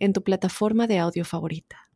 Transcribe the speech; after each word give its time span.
en 0.00 0.12
tu 0.12 0.22
plataforma 0.22 0.86
de 0.86 0.98
audio 0.98 1.24
favorita. 1.24 1.88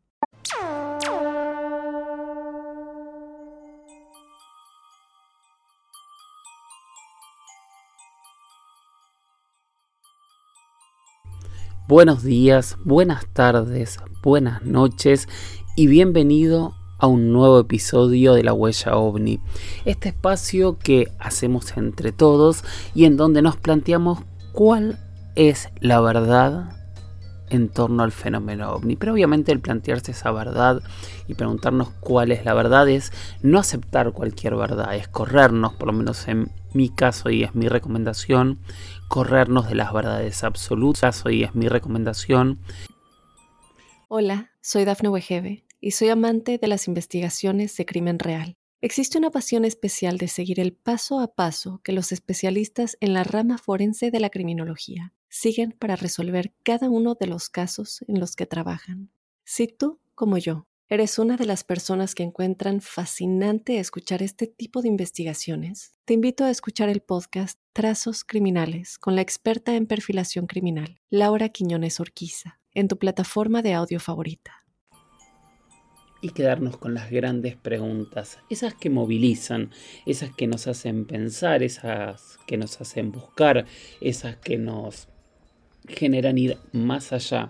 Buenos 11.86 12.22
días, 12.22 12.78
buenas 12.84 13.26
tardes, 13.34 13.98
buenas 14.22 14.62
noches 14.62 15.28
y 15.76 15.86
bienvenido 15.86 16.74
a 16.98 17.06
un 17.06 17.30
nuevo 17.32 17.60
episodio 17.60 18.32
de 18.32 18.42
La 18.42 18.54
Huella 18.54 18.96
OVNI, 18.96 19.40
este 19.84 20.08
espacio 20.08 20.78
que 20.78 21.08
hacemos 21.18 21.76
entre 21.76 22.12
todos 22.12 22.64
y 22.94 23.04
en 23.04 23.18
donde 23.18 23.42
nos 23.42 23.56
planteamos 23.56 24.20
cuál 24.52 24.98
es 25.34 25.68
la 25.80 26.00
verdad 26.00 26.83
en 27.50 27.68
torno 27.68 28.02
al 28.02 28.12
fenómeno 28.12 28.72
ovni. 28.72 28.96
Pero 28.96 29.12
obviamente 29.12 29.52
el 29.52 29.60
plantearse 29.60 30.12
esa 30.12 30.30
verdad 30.30 30.82
y 31.28 31.34
preguntarnos 31.34 31.90
cuál 32.00 32.32
es 32.32 32.44
la 32.44 32.54
verdad 32.54 32.88
es 32.88 33.12
no 33.42 33.58
aceptar 33.58 34.12
cualquier 34.12 34.56
verdad, 34.56 34.94
es 34.96 35.08
corrernos, 35.08 35.74
por 35.74 35.88
lo 35.88 35.92
menos 35.92 36.26
en 36.28 36.50
mi 36.72 36.88
caso 36.88 37.30
y 37.30 37.44
es 37.44 37.54
mi 37.54 37.68
recomendación, 37.68 38.58
corrernos 39.08 39.68
de 39.68 39.76
las 39.76 39.92
verdades 39.92 40.44
absolutas 40.44 41.22
y 41.30 41.44
es 41.44 41.54
mi 41.54 41.68
recomendación. 41.68 42.58
Hola, 44.08 44.50
soy 44.60 44.84
Dafne 44.84 45.08
Wegebe 45.08 45.64
y 45.80 45.92
soy 45.92 46.08
amante 46.08 46.58
de 46.58 46.68
las 46.68 46.88
investigaciones 46.88 47.76
de 47.76 47.86
crimen 47.86 48.18
real. 48.18 48.56
Existe 48.80 49.16
una 49.16 49.30
pasión 49.30 49.64
especial 49.64 50.18
de 50.18 50.28
seguir 50.28 50.60
el 50.60 50.74
paso 50.74 51.20
a 51.20 51.34
paso 51.34 51.80
que 51.82 51.92
los 51.92 52.12
especialistas 52.12 52.98
en 53.00 53.14
la 53.14 53.24
rama 53.24 53.56
forense 53.56 54.10
de 54.10 54.20
la 54.20 54.28
criminología 54.28 55.14
siguen 55.34 55.72
para 55.72 55.96
resolver 55.96 56.54
cada 56.62 56.88
uno 56.88 57.16
de 57.18 57.26
los 57.26 57.48
casos 57.48 58.04
en 58.06 58.20
los 58.20 58.36
que 58.36 58.46
trabajan. 58.46 59.10
Si 59.42 59.66
tú, 59.66 59.98
como 60.14 60.38
yo, 60.38 60.68
eres 60.88 61.18
una 61.18 61.36
de 61.36 61.44
las 61.44 61.64
personas 61.64 62.14
que 62.14 62.22
encuentran 62.22 62.80
fascinante 62.80 63.80
escuchar 63.80 64.22
este 64.22 64.46
tipo 64.46 64.80
de 64.80 64.88
investigaciones, 64.88 65.98
te 66.04 66.14
invito 66.14 66.44
a 66.44 66.50
escuchar 66.50 66.88
el 66.88 67.00
podcast 67.00 67.58
Trazos 67.72 68.22
Criminales 68.22 68.96
con 68.96 69.16
la 69.16 69.22
experta 69.22 69.74
en 69.74 69.86
perfilación 69.86 70.46
criminal, 70.46 71.00
Laura 71.10 71.48
Quiñones 71.48 71.98
Orquiza, 71.98 72.60
en 72.72 72.86
tu 72.86 72.96
plataforma 72.96 73.60
de 73.60 73.74
audio 73.74 73.98
favorita 73.98 74.60
y 76.20 76.30
quedarnos 76.30 76.78
con 76.78 76.94
las 76.94 77.10
grandes 77.10 77.54
preguntas, 77.54 78.38
esas 78.48 78.72
que 78.72 78.88
movilizan, 78.88 79.72
esas 80.06 80.34
que 80.34 80.46
nos 80.46 80.66
hacen 80.66 81.04
pensar, 81.04 81.62
esas 81.62 82.38
que 82.46 82.56
nos 82.56 82.80
hacen 82.80 83.12
buscar, 83.12 83.66
esas 84.00 84.36
que 84.36 84.56
nos 84.56 85.08
generan 85.88 86.38
ir 86.38 86.56
más 86.72 87.12
allá. 87.12 87.48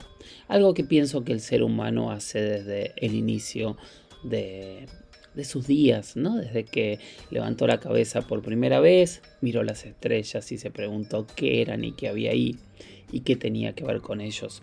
Algo 0.49 0.75
que 0.75 0.85
pienso 0.85 1.25
que 1.25 1.33
el 1.33 1.41
ser 1.41 1.63
humano 1.63 2.11
hace 2.11 2.41
desde 2.41 2.93
el 2.97 3.15
inicio 3.15 3.77
de, 4.23 4.87
sus 5.45 5.67
días, 5.67 6.17
¿no? 6.17 6.37
Desde 6.37 6.65
que 6.65 6.99
levantó 7.31 7.67
la 7.67 7.81
cabeza 7.81 8.23
por 8.23 8.43
primera 8.43 8.81
vez, 8.81 9.23
miró 9.41 9.63
las 9.63 9.85
estrellas 9.85 10.51
y 10.53 10.59
se 10.59 10.71
preguntó 10.71 11.27
qué 11.35 11.61
eran 11.61 11.85
y 11.85 11.93
qué 11.93 12.09
había 12.09 12.31
ahí 12.31 12.57
y 13.11 13.21
qué 13.21 13.37
tenía 13.37 13.75
que 13.75 13.85
ver 13.85 14.01
con 14.01 14.21
ellos. 14.21 14.63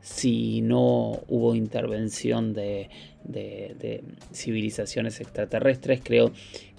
Si 0.00 0.60
no 0.60 1.22
hubo 1.26 1.56
intervención 1.56 2.54
de, 2.54 2.88
de 3.24 4.04
civilizaciones 4.32 5.20
extraterrestres, 5.20 6.00
creo 6.02 6.32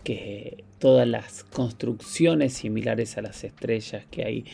que 0.06 0.64
todas 0.80 1.06
las 1.06 1.44
construcciones 1.44 2.54
similares 2.54 3.18
a 3.18 3.22
las 3.22 3.44
estrellas 3.44 4.06
que 4.10 4.24
hay 4.24 4.46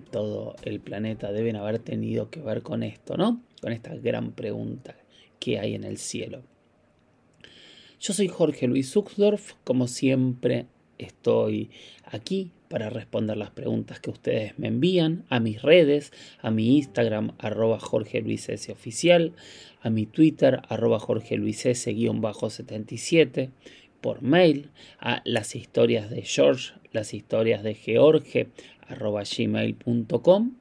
todo 0.00 0.56
el 0.64 0.80
planeta 0.80 1.32
deben 1.32 1.56
haber 1.56 1.78
tenido 1.78 2.30
que 2.30 2.40
ver 2.40 2.62
con 2.62 2.82
esto, 2.82 3.16
¿no? 3.16 3.42
Con 3.60 3.72
esta 3.72 3.94
gran 3.94 4.32
pregunta 4.32 4.96
que 5.38 5.58
hay 5.58 5.74
en 5.74 5.84
el 5.84 5.98
cielo. 5.98 6.42
Yo 8.00 8.12
soy 8.12 8.28
Jorge 8.28 8.66
Luis 8.66 8.90
Zuxdorf, 8.90 9.52
como 9.64 9.86
siempre 9.86 10.66
estoy 10.98 11.70
aquí 12.04 12.52
para 12.68 12.88
responder 12.90 13.36
las 13.36 13.50
preguntas 13.50 14.00
que 14.00 14.10
ustedes 14.10 14.58
me 14.58 14.68
envían 14.68 15.24
a 15.28 15.40
mis 15.40 15.62
redes, 15.62 16.12
a 16.40 16.50
mi 16.50 16.78
Instagram 16.78 17.32
arroba 17.38 17.78
Jorge 17.78 18.22
Luis 18.22 18.48
S 18.48 18.72
oficial, 18.72 19.34
a 19.82 19.90
mi 19.90 20.06
Twitter 20.06 20.62
arroba 20.68 20.98
Jorge 20.98 21.36
Luis 21.36 21.66
S 21.66 21.92
77, 21.92 23.50
por 24.00 24.22
mail 24.22 24.70
a 24.98 25.22
las 25.24 25.54
historias 25.54 26.10
de 26.10 26.22
George, 26.22 26.72
las 26.92 27.14
historias 27.14 27.62
de 27.62 27.74
George 27.74 28.48
gmail.com 28.88 30.52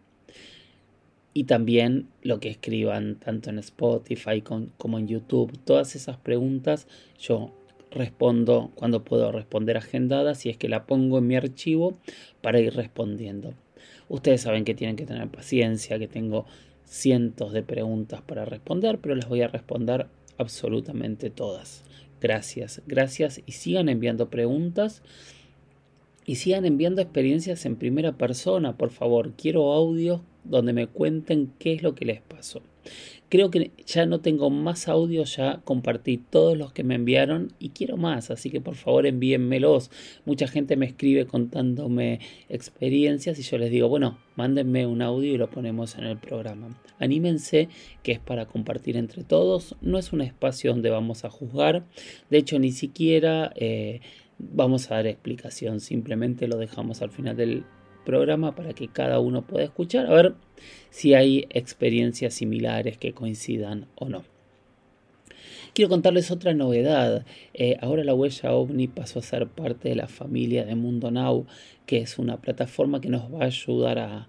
y 1.34 1.46
también 1.46 2.08
lo 2.24 2.40
que 2.40 2.50
escriban 2.50 3.16
tanto 3.16 3.50
en 3.50 3.60
Spotify 3.60 4.42
como 4.42 5.00
en 5.00 5.08
YouTube. 5.08 5.58
Todas 5.64 5.96
esas 5.96 6.18
preguntas 6.18 6.88
yo 7.20 7.54
respondo 7.92 8.72
cuando 8.76 9.04
puedo 9.04 9.32
responder 9.32 9.78
agendadas 9.78 10.46
y 10.46 10.50
es 10.50 10.58
que 10.58 10.70
la 10.70 10.86
pongo 10.86 11.18
en 11.18 11.28
mi 11.28 11.36
archivo 11.36 11.98
para 12.42 12.60
ir 12.60 12.74
respondiendo. 12.74 13.54
Ustedes 14.10 14.42
saben 14.42 14.66
que 14.66 14.76
tienen 14.76 14.96
que 14.96 15.06
tener 15.06 15.28
paciencia, 15.30 16.00
que 16.00 16.08
tengo 16.08 16.46
cientos 16.86 17.54
de 17.54 17.64
preguntas 17.64 18.22
para 18.22 18.46
responder, 18.46 19.00
pero 19.00 19.16
les 19.16 19.28
voy 19.28 19.42
a 19.42 19.48
responder 19.48 20.08
absolutamente 20.38 21.30
todas. 21.30 21.84
Gracias, 22.20 22.82
gracias 22.86 23.42
y 23.46 23.54
sigan 23.54 23.90
enviando 23.90 24.30
preguntas 24.30 25.02
y 26.26 26.36
sigan 26.36 26.66
enviando 26.66 27.02
experiencias 27.02 27.66
en 27.66 27.76
primera 27.76 28.14
persona, 28.14 28.78
por 28.78 28.92
favor. 28.92 29.34
Quiero 29.34 29.74
audios 29.74 30.22
donde 30.44 30.74
me 30.74 30.88
cuenten 30.88 31.52
qué 31.60 31.74
es 31.74 31.84
lo 31.84 31.96
que 31.96 32.06
les 32.06 32.22
pasó. 32.22 32.62
Creo 33.30 33.50
que 33.50 33.72
ya 33.86 34.06
no 34.06 34.20
tengo 34.20 34.50
más 34.50 34.90
audios, 34.90 35.38
ya 35.38 35.62
compartí 35.64 36.18
todos 36.18 36.58
los 36.58 36.74
que 36.74 36.84
me 36.84 36.96
enviaron 36.96 37.54
y 37.60 37.70
quiero 37.70 37.96
más, 37.96 38.30
así 38.30 38.50
que 38.50 38.60
por 38.60 38.76
favor 38.76 39.06
envíenmelos. 39.06 39.90
Mucha 40.26 40.48
gente 40.48 40.76
me 40.76 40.86
escribe 40.86 41.26
contándome 41.26 42.20
experiencias 42.50 43.40
y 43.40 43.44
yo 43.44 43.58
les 43.58 43.72
digo, 43.72 43.88
bueno, 43.88 44.18
mándenme 44.36 44.86
un 44.86 45.02
audio 45.02 45.34
y 45.34 45.38
lo 45.38 45.50
ponemos 45.50 45.96
en 45.96 46.04
el 46.04 46.18
programa. 46.18 46.78
Anímense 47.00 47.70
que 48.04 48.12
es 48.12 48.20
para 48.20 48.48
compartir 48.48 48.98
entre 48.98 49.24
todos, 49.24 49.78
no 49.80 49.98
es 49.98 50.12
un 50.12 50.20
espacio 50.20 50.72
donde 50.72 50.90
vamos 50.90 51.24
a 51.24 51.30
juzgar, 51.30 51.86
de 52.30 52.38
hecho 52.38 52.60
ni 52.60 52.72
siquiera... 52.72 53.54
Eh, 53.56 54.02
vamos 54.54 54.92
a 54.92 54.96
dar 54.96 55.08
explicación, 55.08 55.80
simplemente 55.80 56.48
lo 56.48 56.58
dejamos 56.58 57.02
al 57.02 57.12
final 57.12 57.36
del 57.36 57.64
programa 58.06 58.56
para 58.56 58.74
que 58.74 58.88
cada 58.88 59.20
uno 59.20 59.46
pueda 59.46 59.64
escuchar, 59.64 60.08
a 60.08 60.14
ver 60.14 60.36
si 60.90 61.14
hay 61.14 61.48
experiencias 61.50 62.34
similares 62.34 62.98
que 62.98 63.14
coincidan 63.14 63.88
o 63.96 64.10
no. 64.10 64.24
Quiero 65.74 65.88
contarles 65.88 66.32
otra 66.32 66.54
novedad. 66.54 67.26
Eh, 67.54 67.78
ahora 67.80 68.04
la 68.04 68.14
huella 68.14 68.52
ovni 68.52 68.90
pasó 68.90 69.20
a 69.20 69.22
ser 69.22 69.48
parte 69.48 69.88
de 69.88 69.96
la 69.96 70.08
familia 70.08 70.66
de 70.66 70.76
Mundo 70.76 71.12
Now, 71.12 71.46
que 71.86 72.00
es 72.00 72.20
una 72.20 72.42
plataforma 72.42 73.00
que 73.00 73.08
nos 73.08 73.34
va 73.34 73.44
a 73.44 73.46
ayudar 73.46 74.00
a, 74.00 74.28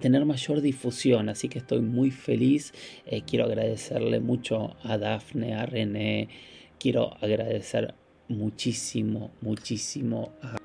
tener 0.00 0.24
mayor 0.24 0.62
difusión. 0.62 1.28
Así 1.28 1.50
que 1.50 1.58
estoy 1.58 1.82
muy 1.82 2.10
feliz. 2.10 2.72
Eh, 3.04 3.22
quiero 3.26 3.44
agradecerle 3.44 4.18
mucho 4.20 4.76
a 4.82 4.96
Dafne, 4.96 5.54
a 5.54 5.66
René. 5.66 6.30
Quiero 6.78 7.14
agradecer 7.20 7.94
muchísimo, 8.28 9.30
muchísimo 9.40 10.32
a, 10.42 10.56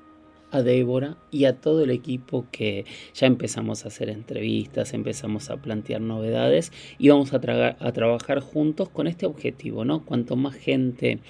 Débora 0.62 1.16
y 1.30 1.44
a 1.44 1.60
todo 1.60 1.84
el 1.84 1.92
equipo 1.92 2.44
que 2.50 2.84
ya 3.14 3.28
empezamos 3.28 3.84
a 3.84 3.88
hacer 3.88 4.10
entrevistas, 4.10 4.94
empezamos 4.94 5.48
a 5.48 5.58
plantear 5.58 6.00
novedades 6.00 6.72
y 6.98 7.08
vamos 7.08 7.32
a, 7.32 7.40
trabajar 7.40 8.40
juntos 8.40 8.88
con 8.88 9.06
este 9.06 9.26
objetivo, 9.26 9.84
¿no? 9.84 10.04
Cuanto 10.04 10.34
más 10.34 10.56
gente 10.56 11.20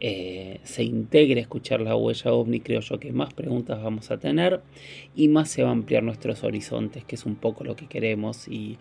eh, 0.00 0.60
se 0.62 0.82
integre 0.82 1.40
a 1.40 1.42
escuchar 1.42 1.82
la 1.82 1.94
huella 1.94 2.32
ovni, 2.32 2.60
creo 2.60 2.80
yo 2.80 2.98
que 2.98 3.12
más 3.12 3.34
preguntas 3.34 3.82
vamos 3.82 4.10
a 4.10 4.16
tener 4.16 4.62
y 5.14 5.28
más 5.28 5.50
se 5.50 5.62
va 5.62 5.68
a 5.68 5.72
ampliar 5.72 6.02
nuestros 6.02 6.42
horizontes, 6.42 7.04
que 7.04 7.16
es 7.16 7.26
un 7.26 7.36
poco 7.36 7.64
lo 7.64 7.76
que 7.76 7.86
queremos 7.86 8.48
y 8.48 8.78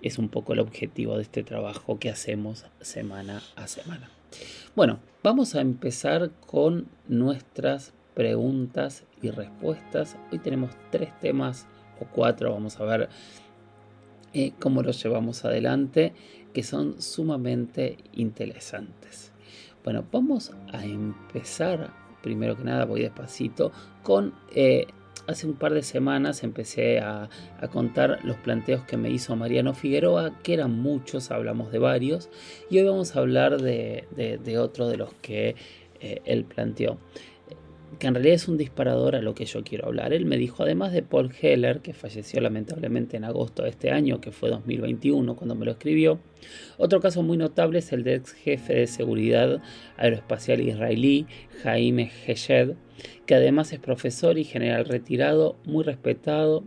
es 0.00 0.16
un 0.16 0.30
poco 0.30 0.54
el 0.54 0.60
objetivo 0.60 1.16
de 1.16 1.24
este 1.24 1.42
trabajo 1.42 1.98
que 1.98 2.08
hacemos 2.08 2.64
semana 2.80 3.42
a 3.56 3.66
semana. 3.68 4.21
Bueno, 4.74 5.00
vamos 5.22 5.54
a 5.54 5.60
empezar 5.60 6.30
con 6.46 6.88
nuestras 7.08 7.92
preguntas 8.14 9.04
y 9.20 9.30
respuestas. 9.30 10.16
Hoy 10.30 10.38
tenemos 10.38 10.70
tres 10.90 11.18
temas 11.20 11.66
o 12.00 12.06
cuatro, 12.06 12.52
vamos 12.52 12.78
a 12.80 12.84
ver 12.84 13.08
eh, 14.34 14.52
cómo 14.58 14.82
lo 14.82 14.92
llevamos 14.92 15.44
adelante, 15.44 16.14
que 16.52 16.62
son 16.62 17.00
sumamente 17.00 17.98
interesantes. 18.12 19.32
Bueno, 19.84 20.04
vamos 20.12 20.52
a 20.72 20.84
empezar, 20.84 21.92
primero 22.22 22.56
que 22.56 22.64
nada, 22.64 22.84
voy 22.84 23.02
despacito, 23.02 23.72
con... 24.02 24.34
Eh, 24.54 24.86
hace 25.26 25.46
un 25.46 25.54
par 25.54 25.72
de 25.74 25.82
semanas 25.82 26.42
empecé 26.42 27.00
a, 27.00 27.28
contar 27.72 28.18
los 28.24 28.36
planteos 28.36 28.82
que 28.84 28.96
me 28.96 29.10
hizo 29.10 29.36
Mariano 29.36 29.74
Figueroa, 29.74 30.32
que 30.42 30.54
eran 30.54 30.72
muchos, 30.72 31.30
hablamos 31.30 31.70
de 31.72 31.78
varios, 31.78 32.28
y 32.70 32.78
hoy 32.78 32.84
vamos 32.84 33.16
a 33.16 33.20
hablar 33.20 33.60
de, 33.60 34.58
otro 34.58 34.88
de 34.88 34.96
los 34.96 35.14
que 35.14 35.56
eh, 36.00 36.20
él 36.24 36.44
planteó 36.44 36.98
que 38.02 38.08
en 38.08 38.14
realidad 38.14 38.34
es 38.34 38.48
un 38.48 38.56
disparador 38.56 39.14
a 39.14 39.22
lo 39.22 39.32
que 39.32 39.44
yo 39.44 39.62
quiero 39.62 39.86
hablar. 39.86 40.12
Él 40.12 40.26
me 40.26 40.36
dijo, 40.36 40.64
además 40.64 40.92
de 40.92 41.04
Paul 41.04 41.30
Heller, 41.40 41.82
que 41.82 41.94
falleció 41.94 42.40
lamentablemente 42.40 43.16
en 43.16 43.22
agosto 43.22 43.62
de 43.62 43.68
este 43.68 43.92
año, 43.92 44.20
que 44.20 44.32
fue 44.32 44.50
2021 44.50 45.36
cuando 45.36 45.54
me 45.54 45.64
lo 45.64 45.70
escribió, 45.70 46.18
otro 46.78 46.98
caso 46.98 47.22
muy 47.22 47.36
notable 47.36 47.78
es 47.78 47.92
el 47.92 48.02
del 48.02 48.16
ex 48.16 48.32
jefe 48.32 48.74
de 48.74 48.86
seguridad 48.88 49.62
aeroespacial 49.96 50.62
israelí, 50.62 51.28
Jaime 51.62 52.10
Heshed, 52.26 52.72
que 53.24 53.36
además 53.36 53.72
es 53.72 53.78
profesor 53.78 54.36
y 54.36 54.42
general 54.42 54.84
retirado, 54.86 55.54
muy 55.64 55.84
respetado. 55.84 56.64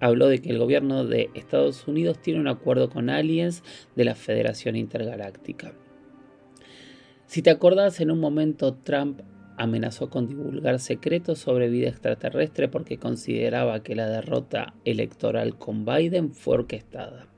Habló 0.00 0.28
de 0.28 0.40
que 0.40 0.48
el 0.48 0.58
gobierno 0.58 1.04
de 1.04 1.28
Estados 1.34 1.86
Unidos 1.86 2.22
tiene 2.22 2.40
un 2.40 2.48
acuerdo 2.48 2.88
con 2.88 3.10
aliens 3.10 3.62
de 3.94 4.06
la 4.06 4.14
Federación 4.14 4.76
Intergaláctica. 4.76 5.74
Si 7.26 7.42
te 7.42 7.50
acordás, 7.50 8.00
en 8.00 8.10
un 8.10 8.20
momento 8.20 8.72
Trump 8.72 9.20
amenazó 9.62 10.10
con 10.10 10.26
divulgar 10.26 10.80
secretos 10.80 11.38
sobre 11.38 11.68
vida 11.68 11.88
extraterrestre 11.88 12.68
porque 12.68 12.98
consideraba 12.98 13.82
que 13.82 13.94
la 13.94 14.08
derrota 14.08 14.74
electoral 14.84 15.56
con 15.56 15.84
Biden 15.84 16.32
fue 16.32 16.54
orquestada. 16.54 17.28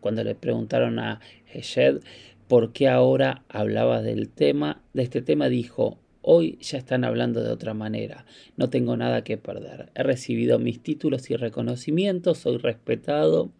Cuando 0.00 0.22
le 0.24 0.34
preguntaron 0.34 0.98
a 0.98 1.20
Heshed 1.52 2.00
por 2.48 2.72
qué 2.72 2.88
ahora 2.88 3.44
hablaba 3.48 4.02
del 4.02 4.28
tema, 4.28 4.82
de 4.92 5.02
este 5.02 5.22
tema 5.22 5.48
dijo, 5.48 5.98
Hoy 6.22 6.58
ya 6.60 6.76
están 6.76 7.04
hablando 7.04 7.42
de 7.42 7.50
otra 7.50 7.72
manera. 7.72 8.26
No 8.58 8.68
tengo 8.68 8.94
nada 8.94 9.24
que 9.24 9.38
perder. 9.38 9.90
He 9.94 10.02
recibido 10.02 10.58
mis 10.58 10.82
títulos 10.82 11.30
y 11.30 11.36
reconocimientos. 11.36 12.36
Soy 12.36 12.58
respetado 12.58 13.50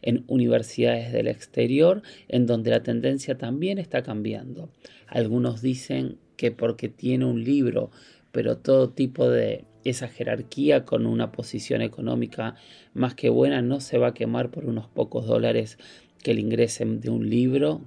en 0.00 0.22
universidades 0.28 1.12
del 1.12 1.26
exterior, 1.26 2.02
en 2.28 2.46
donde 2.46 2.70
la 2.70 2.84
tendencia 2.84 3.36
también 3.36 3.78
está 3.78 4.04
cambiando. 4.04 4.70
Algunos 5.08 5.60
dicen 5.60 6.18
que 6.36 6.50
porque 6.50 6.88
tiene 6.88 7.24
un 7.24 7.42
libro, 7.44 7.90
pero 8.32 8.58
todo 8.58 8.90
tipo 8.90 9.28
de 9.28 9.64
esa 9.84 10.08
jerarquía 10.08 10.84
con 10.84 11.06
una 11.06 11.30
posición 11.30 11.82
económica 11.82 12.56
más 12.94 13.14
que 13.14 13.28
buena 13.28 13.62
no 13.62 13.80
se 13.80 13.98
va 13.98 14.08
a 14.08 14.14
quemar 14.14 14.50
por 14.50 14.64
unos 14.64 14.88
pocos 14.88 15.26
dólares 15.26 15.78
que 16.22 16.34
le 16.34 16.40
ingresen 16.40 17.00
de 17.00 17.10
un 17.10 17.28
libro 17.28 17.82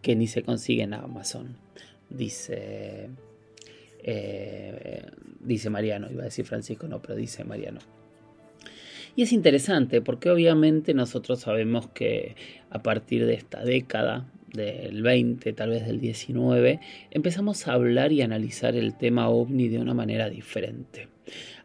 que 0.00 0.14
ni 0.14 0.26
se 0.26 0.42
consigue 0.42 0.82
en 0.82 0.94
Amazon. 0.94 1.56
Dice, 2.08 3.08
eh, 4.02 5.06
dice 5.40 5.70
Mariano, 5.70 6.08
iba 6.10 6.22
a 6.22 6.26
decir 6.26 6.44
Francisco, 6.44 6.86
no, 6.86 7.02
pero 7.02 7.16
dice 7.16 7.42
Mariano. 7.42 7.80
Y 9.16 9.22
es 9.22 9.32
interesante 9.32 10.00
porque 10.00 10.30
obviamente 10.30 10.92
nosotros 10.92 11.40
sabemos 11.40 11.88
que 11.88 12.36
a 12.70 12.82
partir 12.82 13.26
de 13.26 13.34
esta 13.34 13.64
década 13.64 14.26
del 14.54 15.02
20, 15.02 15.52
tal 15.52 15.70
vez 15.70 15.86
del 15.86 16.00
19, 16.00 16.80
empezamos 17.10 17.68
a 17.68 17.74
hablar 17.74 18.12
y 18.12 18.22
analizar 18.22 18.74
el 18.76 18.96
tema 18.96 19.28
ovni 19.28 19.68
de 19.68 19.78
una 19.78 19.94
manera 19.94 20.30
diferente. 20.30 21.08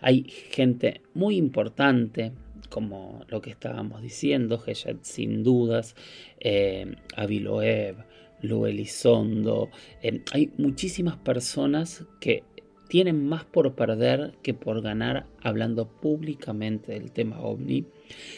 Hay 0.01 0.24
gente 0.24 1.01
muy 1.13 1.38
importante, 1.38 2.31
como 2.69 3.25
lo 3.30 3.41
que 3.41 3.51
estábamos 3.51 4.01
diciendo, 4.01 4.62
Heshet 4.65 5.03
sin 5.03 5.44
dudas, 5.44 5.95
eh, 6.39 6.95
Aviloev, 7.15 7.97
Luelizondo, 8.41 9.69
eh, 10.01 10.21
hay 10.31 10.51
muchísimas 10.57 11.18
personas 11.18 12.06
que 12.19 12.44
tienen 12.88 13.24
más 13.24 13.45
por 13.45 13.75
perder 13.75 14.33
que 14.42 14.53
por 14.53 14.81
ganar 14.81 15.27
hablando 15.42 15.88
públicamente 15.88 16.94
del 16.94 17.12
tema 17.12 17.39
ovni. 17.39 17.85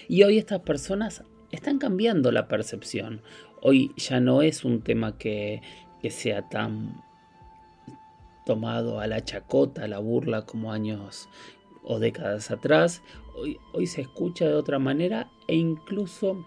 Y 0.08 0.24
hoy 0.24 0.38
estas 0.38 0.60
personas 0.60 1.24
están 1.52 1.80
cambiando 1.80 2.32
la 2.32 2.48
percepción. 2.48 3.22
Hoy 3.62 3.92
ya 3.96 4.20
no 4.20 4.42
es 4.42 4.66
un 4.66 4.82
tema 4.82 5.18
que, 5.18 5.62
sea 6.10 6.50
tan 6.50 7.04
tomado 8.46 9.00
a 9.00 9.06
la 9.06 9.24
chacota, 9.24 9.84
a 9.84 9.88
la 9.88 10.00
burla 10.00 10.48
como 10.48 10.74
años 10.74 11.30
o 11.84 12.00
décadas 12.00 12.50
atrás. 12.50 13.04
Hoy, 13.36 13.58
hoy 13.74 13.86
se 13.86 14.02
escucha 14.02 14.48
de 14.48 14.56
otra 14.56 14.80
manera 14.80 15.30
e 15.48 15.56
incluso 15.56 16.44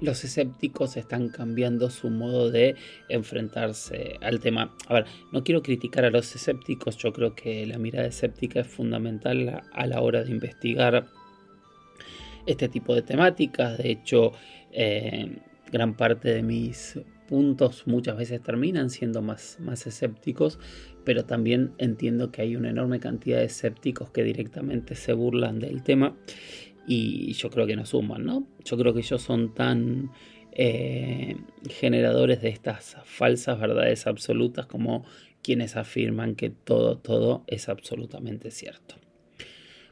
los 0.00 0.24
escépticos 0.24 0.96
están 0.96 1.28
cambiando 1.28 1.90
su 1.90 2.08
modo 2.08 2.50
de 2.50 2.76
enfrentarse 3.10 4.16
al 4.22 4.40
tema. 4.40 4.74
A 4.88 4.94
ver, 4.94 5.06
no 5.32 5.44
quiero 5.44 5.62
criticar 5.62 6.06
a 6.06 6.10
los 6.10 6.34
escépticos, 6.34 6.96
yo 6.96 7.12
creo 7.12 7.34
que 7.34 7.66
la 7.66 7.78
mirada 7.78 8.06
escéptica 8.06 8.60
es 8.60 8.66
fundamental 8.66 9.62
a 9.70 9.86
la 9.86 10.00
hora 10.00 10.24
de 10.24 10.30
investigar 10.30 11.06
este 12.46 12.68
tipo 12.68 12.94
de 12.94 13.02
temáticas. 13.02 13.78
De 13.78 13.90
hecho, 13.90 14.32
eh, 14.72 15.38
gran 15.70 15.94
parte 15.94 16.32
de 16.32 16.42
mis 16.42 16.98
puntos 17.28 17.86
muchas 17.86 18.16
veces 18.16 18.42
terminan 18.42 18.90
siendo 18.90 19.22
más, 19.22 19.58
más 19.60 19.86
escépticos, 19.86 20.58
pero 21.04 21.24
también 21.24 21.72
entiendo 21.78 22.32
que 22.32 22.42
hay 22.42 22.56
una 22.56 22.70
enorme 22.70 22.98
cantidad 22.98 23.38
de 23.38 23.44
escépticos 23.44 24.10
que 24.10 24.24
directamente 24.24 24.96
se 24.96 25.12
burlan 25.12 25.60
del 25.60 25.82
tema 25.82 26.16
y 26.86 27.32
yo 27.34 27.50
creo 27.50 27.66
que 27.66 27.76
no 27.76 27.86
suman, 27.86 28.24
¿no? 28.24 28.46
Yo 28.64 28.76
creo 28.76 28.92
que 28.92 29.00
ellos 29.00 29.22
son 29.22 29.54
tan 29.54 30.10
eh, 30.52 31.36
generadores 31.68 32.42
de 32.42 32.48
estas 32.48 32.96
falsas 33.04 33.60
verdades 33.60 34.08
absolutas 34.08 34.66
como 34.66 35.04
quienes 35.42 35.76
afirman 35.76 36.34
que 36.34 36.50
todo, 36.50 36.98
todo 36.98 37.44
es 37.46 37.68
absolutamente 37.68 38.50
cierto. 38.50 38.99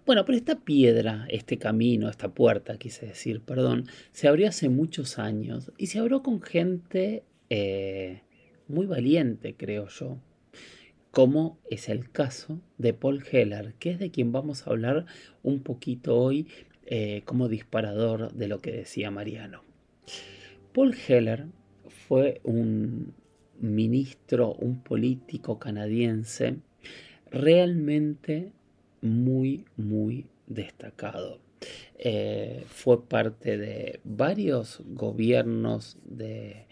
Bueno, 0.09 0.25
pero 0.25 0.39
esta 0.39 0.59
piedra, 0.59 1.27
este 1.29 1.59
camino, 1.59 2.09
esta 2.09 2.31
puerta, 2.31 2.79
quise 2.79 3.05
decir, 3.05 3.43
perdón, 3.43 3.85
se 4.11 4.27
abrió 4.27 4.49
hace 4.49 4.71
muchos 4.71 5.19
años 5.19 5.71
y 5.77 5.89
se 5.89 5.99
abrió 5.99 6.23
con 6.23 6.41
gente 6.41 7.25
eh, 7.51 8.23
muy 8.69 8.87
valiente, 8.87 9.55
creo 9.55 9.89
yo, 9.89 10.17
como 11.11 11.59
es 11.69 11.91
el 11.91 12.11
caso 12.11 12.59
de 12.79 12.95
Paul 12.95 13.23
Heller, 13.31 13.75
que 13.75 13.91
es 13.91 13.99
de 13.99 14.11
quien 14.11 14.33
vamos 14.33 14.67
a 14.67 14.71
hablar 14.71 15.05
un 15.43 15.61
poquito 15.63 16.17
hoy 16.17 16.49
eh, 16.87 17.21
como 17.27 17.51
disparador 17.51 18.33
de 18.33 18.49
lo 18.49 18.63
que 18.63 18.73
decía 18.73 19.11
Mariano. 19.11 19.63
Paul 20.73 20.97
Heller 21.07 21.49
fue 21.87 22.41
un 22.45 23.13
ministro, 23.61 24.55
un 24.55 24.83
político 24.83 25.59
canadiense 25.59 26.57
realmente 27.31 28.53
muy, 29.03 29.65
muy 29.77 30.27
destacado. 30.47 31.41
Eh, 31.99 32.65
fue 32.69 33.05
parte 33.05 33.59
de 33.59 34.01
varios 34.05 34.81
gobiernos 34.87 35.97
de, 36.05 36.67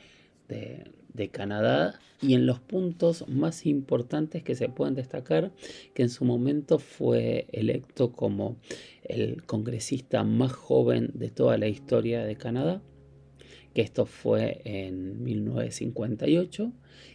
de, 0.49 1.29
Canadá 1.33 1.99
y 2.23 2.35
en 2.35 2.47
los 2.47 2.61
puntos 2.61 3.27
más 3.27 3.67
importantes 3.67 4.45
que 4.45 4.55
se 4.55 4.69
pueden 4.69 4.95
destacar, 4.95 5.51
que 5.93 6.03
en 6.03 6.09
su 6.09 6.25
momento 6.25 6.79
fue 6.79 7.47
electo 7.53 8.13
como 8.13 8.57
el 9.03 9.43
congresista 9.45 10.23
más 10.23 10.53
joven 10.53 11.11
de 11.15 11.31
toda 11.31 11.59
la 11.59 11.67
historia 11.67 12.25
de 12.25 12.37
Canadá, 12.37 12.81
que 13.75 13.83
esto 13.83 14.07
fue 14.07 14.61
en 14.65 15.25
1958, 15.25 16.73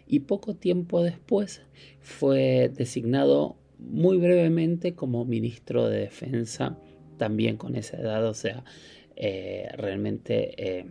y 0.08 0.20
poco 0.22 0.56
tiempo 0.56 1.04
después 1.04 1.62
fue 2.02 2.70
designado 2.76 3.61
muy 3.82 4.18
brevemente 4.18 4.94
como 4.94 5.26
ministro 5.26 5.90
de 5.90 6.02
Defensa, 6.02 6.78
también 7.18 7.58
con 7.58 7.76
esa 7.76 7.98
edad, 7.98 8.26
o 8.26 8.34
sea, 8.34 8.64
eh, 9.16 9.70
realmente 9.76 10.54
eh, 10.58 10.86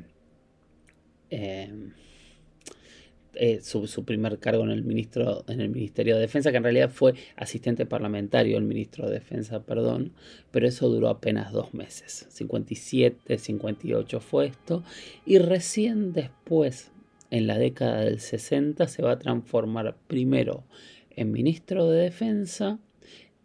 eh, 3.34 3.60
su, 3.62 4.04
primer 4.04 4.38
cargo 4.38 4.64
en 4.64 4.70
el, 4.70 4.82
ministro, 4.82 5.44
en 5.48 5.60
el 5.60 5.70
Ministerio 5.70 6.16
de 6.16 6.22
Defensa, 6.22 6.50
que 6.50 6.56
en 6.56 6.64
realidad 6.64 6.90
fue 6.90 7.14
asistente 7.36 7.86
parlamentario 7.86 8.56
del 8.56 8.64
ministro 8.64 9.06
de 9.06 9.14
Defensa, 9.14 9.62
perdón, 9.62 10.12
pero 10.50 10.66
eso 10.66 10.88
duró 10.88 11.08
apenas 11.08 11.52
dos 11.52 11.72
meses, 11.72 12.26
57, 12.30 13.38
58 13.38 14.20
fue 14.20 14.46
esto, 14.46 14.82
y 15.24 15.38
recién 15.38 16.12
después, 16.12 16.90
en 17.30 17.46
la 17.46 17.56
década 17.56 18.00
del 18.00 18.18
60, 18.18 18.88
se 18.88 19.02
va 19.02 19.12
a 19.12 19.18
transformar 19.18 19.96
primero 20.08 20.64
en 21.10 21.32
ministro 21.32 21.88
de 21.88 22.02
Defensa 22.02 22.78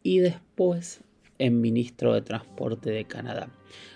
y 0.04 0.20
después 0.20 1.02
en 1.40 1.62
ministro 1.62 2.14
de 2.14 2.22
Transporte 2.22 2.92
de 2.92 3.06
Canadá. 3.06 3.50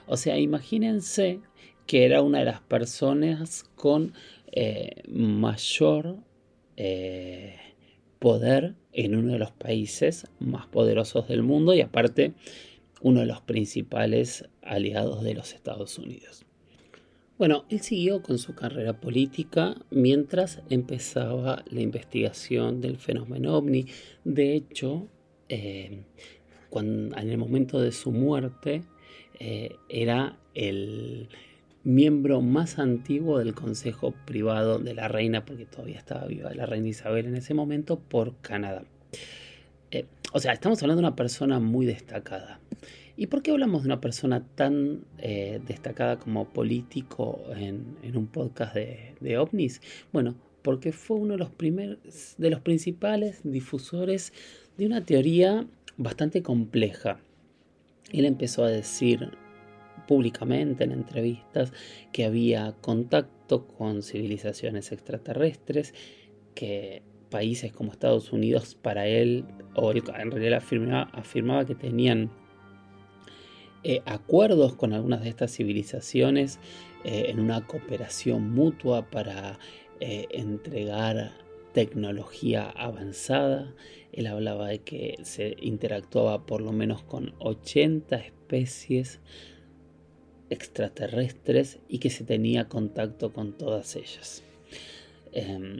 O 0.07 0.17
sea, 0.17 0.37
imagínense 0.37 1.39
que 1.85 2.05
era 2.05 2.21
una 2.21 2.39
de 2.39 2.45
las 2.45 2.61
personas 2.61 3.63
con 3.75 4.13
eh, 4.51 5.03
mayor 5.07 6.17
eh, 6.77 7.55
poder 8.19 8.75
en 8.91 9.15
uno 9.15 9.33
de 9.33 9.39
los 9.39 9.51
países 9.51 10.27
más 10.39 10.67
poderosos 10.67 11.27
del 11.27 11.43
mundo 11.43 11.73
y 11.73 11.81
aparte 11.81 12.33
uno 13.01 13.21
de 13.21 13.25
los 13.25 13.41
principales 13.41 14.45
aliados 14.61 15.23
de 15.23 15.33
los 15.33 15.53
Estados 15.53 15.97
Unidos. 15.97 16.45
Bueno, 17.39 17.63
él 17.69 17.79
siguió 17.79 18.21
con 18.21 18.37
su 18.37 18.53
carrera 18.53 18.99
política 18.99 19.77
mientras 19.91 20.61
empezaba 20.69 21.63
la 21.71 21.79
investigación 21.79 22.81
del 22.81 22.97
fenómeno 22.97 23.55
ovni. 23.55 23.85
De 24.25 24.55
hecho, 24.55 25.07
eh, 25.47 26.03
en 26.73 27.13
el 27.15 27.37
momento 27.37 27.79
de 27.79 27.93
su 27.93 28.11
muerte, 28.11 28.83
eh, 29.39 29.77
era 29.87 30.37
el 30.53 31.29
miembro 31.85 32.41
más 32.41 32.77
antiguo 32.77 33.39
del 33.39 33.53
Consejo 33.53 34.13
Privado 34.25 34.77
de 34.77 34.93
la 34.93 35.07
Reina, 35.07 35.45
porque 35.45 35.65
todavía 35.65 35.97
estaba 35.97 36.25
viva 36.25 36.53
la 36.53 36.65
Reina 36.65 36.89
Isabel 36.89 37.25
en 37.25 37.37
ese 37.37 37.53
momento, 37.53 38.01
por 38.01 38.35
Canadá. 38.41 38.83
Eh, 39.91 40.07
o 40.33 40.41
sea, 40.41 40.51
estamos 40.51 40.83
hablando 40.83 41.01
de 41.01 41.07
una 41.07 41.15
persona 41.15 41.61
muy 41.61 41.85
destacada. 41.85 42.59
¿Y 43.19 43.27
por 43.27 43.43
qué 43.43 43.51
hablamos 43.51 43.83
de 43.83 43.89
una 43.89 43.99
persona 43.99 44.45
tan 44.55 45.03
eh, 45.17 45.59
destacada 45.67 46.17
como 46.17 46.47
político 46.47 47.43
en, 47.53 47.97
un 48.15 48.27
podcast 48.27 48.73
de, 48.73 49.37
ovnis? 49.37 49.81
Bueno, 50.13 50.35
porque 50.61 50.93
fue 50.93 51.17
uno 51.17 51.33
de 51.33 51.39
los, 51.39 51.49
primeros, 51.49 51.97
de 52.37 52.49
los 52.49 52.61
principales 52.61 53.41
difusores 53.43 54.31
de 54.77 54.85
una 54.85 55.03
teoría 55.03 55.67
bastante 55.97 56.41
compleja. 56.41 57.19
Él 58.13 58.23
empezó 58.23 58.63
a 58.63 58.69
decir 58.69 59.31
públicamente 60.07 60.85
en 60.85 60.93
entrevistas 60.93 61.73
que 62.13 62.23
había 62.23 62.71
contacto 62.79 63.67
con 63.67 64.01
civilizaciones 64.01 64.93
extraterrestres, 64.93 65.93
que 66.55 67.01
países 67.29 67.73
como 67.73 67.91
Estados 67.91 68.31
Unidos 68.31 68.75
para 68.75 69.07
él, 69.07 69.43
o 69.75 69.91
él 69.91 70.03
en 70.17 70.31
realidad 70.31 70.63
afirmaba 71.11 71.65
que 71.65 71.75
tenían 71.75 72.31
eh, 73.83 74.01
acuerdos 74.05 74.75
con 74.75 74.93
algunas 74.93 75.21
de 75.23 75.29
estas 75.29 75.51
civilizaciones 75.51 76.59
eh, 77.03 77.27
en 77.29 77.39
una 77.39 77.65
cooperación 77.65 78.51
mutua 78.51 79.09
para 79.09 79.57
eh, 79.99 80.27
entregar 80.31 81.31
tecnología 81.73 82.69
avanzada. 82.69 83.73
Él 84.11 84.27
hablaba 84.27 84.67
de 84.67 84.79
que 84.79 85.17
se 85.23 85.55
interactuaba 85.61 86.45
por 86.45 86.61
lo 86.61 86.73
menos 86.73 87.03
con 87.03 87.33
80 87.39 88.17
especies 88.17 89.19
extraterrestres 90.49 91.79
y 91.87 91.99
que 91.99 92.09
se 92.09 92.25
tenía 92.25 92.67
contacto 92.67 93.31
con 93.31 93.57
todas 93.57 93.95
ellas. 93.95 94.43
Em, 95.31 95.79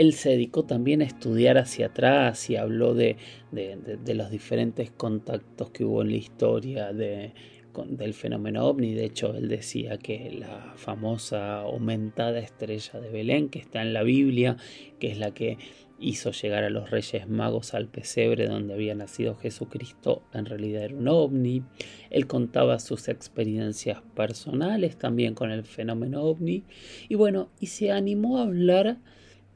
él 0.00 0.14
se 0.14 0.30
dedicó 0.30 0.64
también 0.64 1.02
a 1.02 1.04
estudiar 1.04 1.58
hacia 1.58 1.88
atrás 1.88 2.48
y 2.48 2.56
habló 2.56 2.94
de, 2.94 3.18
los 3.52 4.30
diferentes 4.30 4.90
contactos 4.90 5.68
que 5.72 5.84
hubo 5.84 6.00
en 6.00 6.08
la 6.08 6.16
historia 6.16 6.90
del 6.94 8.14
fenómeno 8.14 8.64
ovni. 8.64 8.94
De 8.94 9.04
hecho, 9.04 9.34
él 9.36 9.48
decía 9.48 9.98
que 9.98 10.30
la 10.32 10.72
famosa 10.76 11.60
aumentada 11.60 12.38
estrella 12.38 12.98
de 12.98 13.10
Belén, 13.10 13.50
que 13.50 13.58
está 13.58 13.82
en 13.82 13.92
la 13.92 14.02
Biblia, 14.02 14.56
que 14.98 15.10
es 15.10 15.18
la 15.18 15.34
que 15.34 15.58
hizo 15.98 16.30
llegar 16.30 16.64
a 16.64 16.70
los 16.70 16.88
reyes 16.88 17.28
magos 17.28 17.74
al 17.74 17.86
pesebre 17.86 18.46
donde 18.46 18.72
había 18.72 18.94
nacido 18.94 19.36
Jesucristo, 19.36 20.22
en 20.32 20.46
realidad 20.46 20.84
era 20.84 20.96
un 20.96 21.08
ovni. 21.08 21.62
Él 22.08 22.26
contaba 22.26 22.78
sus 22.78 23.06
experiencias 23.08 24.00
personales 24.16 24.96
también 24.96 25.34
con 25.34 25.50
el 25.50 25.64
fenómeno 25.64 26.22
ovni. 26.22 26.64
Y 27.10 27.16
bueno, 27.16 27.50
y 27.60 27.66
se 27.66 27.92
animó 27.92 28.38
a 28.38 28.44
hablar 28.44 28.96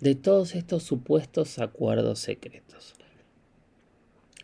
de 0.04 0.14
todos 0.14 0.54
estos 0.54 0.82
supuestos 0.82 1.58
acuerdos 1.58 2.18
secretos. 2.18 2.92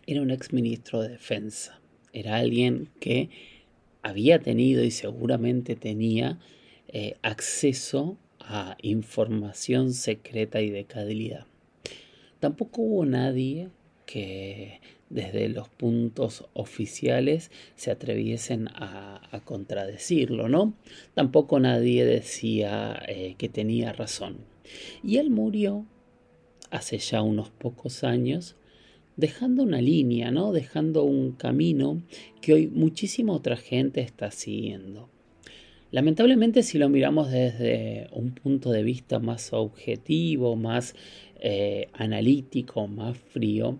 Era 0.07 0.23
un 0.23 0.31
exministro 0.31 1.03
de 1.03 1.11
defensa, 1.11 1.79
era 2.15 2.37
alguien 2.37 2.89
que 2.99 3.29
había 4.01 4.39
tenido 4.39 4.83
y 4.83 4.91
seguramente 4.91 5.77
tenía 5.77 6.39
eh, 6.89 7.17
acceso 7.21 8.17
a 8.39 8.79
información 8.81 9.93
secreta 9.93 10.63
y 10.63 10.71
de 10.71 10.87
calidad. 10.87 11.45
Tampoco 12.39 12.81
hubo 12.81 13.05
nadie 13.05 13.69
que 14.07 14.81
desde 15.11 15.51
los 15.51 15.69
puntos 15.69 16.47
oficiales 16.55 17.51
se 17.77 17.91
atreviesen 17.91 18.69
a, 18.69 19.43
contradecirlo, 19.45 20.49
¿no? 20.49 20.73
Tampoco 21.13 21.61
nadie 21.61 22.07
decía 22.07 22.99
eh, 23.07 23.35
que 23.37 23.51
tenía 23.51 23.93
razón. 23.93 24.50
Y 25.03 25.17
él 25.19 25.31
murió 25.31 25.87
hace 26.71 26.99
ya 26.99 27.23
unos 27.23 27.51
pocos 27.51 28.05
años, 28.05 28.57
dejando 29.17 29.63
una 29.63 29.81
línea, 29.81 30.31
¿no? 30.31 30.53
Dejando 30.53 31.05
un 31.05 31.33
camino 31.33 32.03
que 32.41 32.55
hoy 32.55 32.67
muchísima 32.69 33.33
otra 33.33 33.57
gente 33.57 34.01
está 34.01 34.31
siguiendo. 34.31 35.09
Lamentablemente 35.91 36.63
si 36.63 36.79
lo 36.79 36.89
miramos 36.89 37.31
desde 37.31 38.09
un 38.13 38.33
punto 38.33 38.71
de 38.71 38.85
vista 38.85 39.19
más 39.19 39.53
objetivo, 39.53 40.55
más 40.55 40.95
eh, 41.41 41.89
analítico, 41.93 42.87
más 42.87 43.19
frío, 43.19 43.79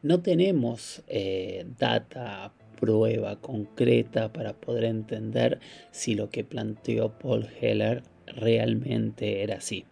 no 0.00 0.20
tenemos 0.20 1.02
eh, 1.08 1.66
data, 1.78 2.54
prueba 2.80 3.36
concreta 3.40 4.32
para 4.32 4.54
poder 4.54 4.84
entender 4.84 5.60
si 5.92 6.16
lo 6.16 6.30
que 6.30 6.42
planteó 6.42 7.16
Paul 7.18 7.46
Heller 7.60 8.02
realmente 8.36 9.42
era 9.42 9.56
así. 9.56 9.84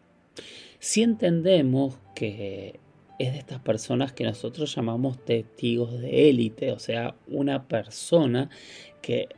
Si 0.79 1.03
entendemos 1.03 1.99
que 2.15 2.81
es 3.19 3.33
de 3.33 3.39
estas 3.39 3.61
personas 3.61 4.13
que 4.13 4.25
nosotros 4.25 4.75
llamamos 4.75 5.23
testigos 5.25 6.01
de 6.01 6.31
élite, 6.31 6.73
o 6.73 6.79
sea, 6.79 7.15
una 7.29 7.69
persona 7.69 8.49
que 9.03 9.29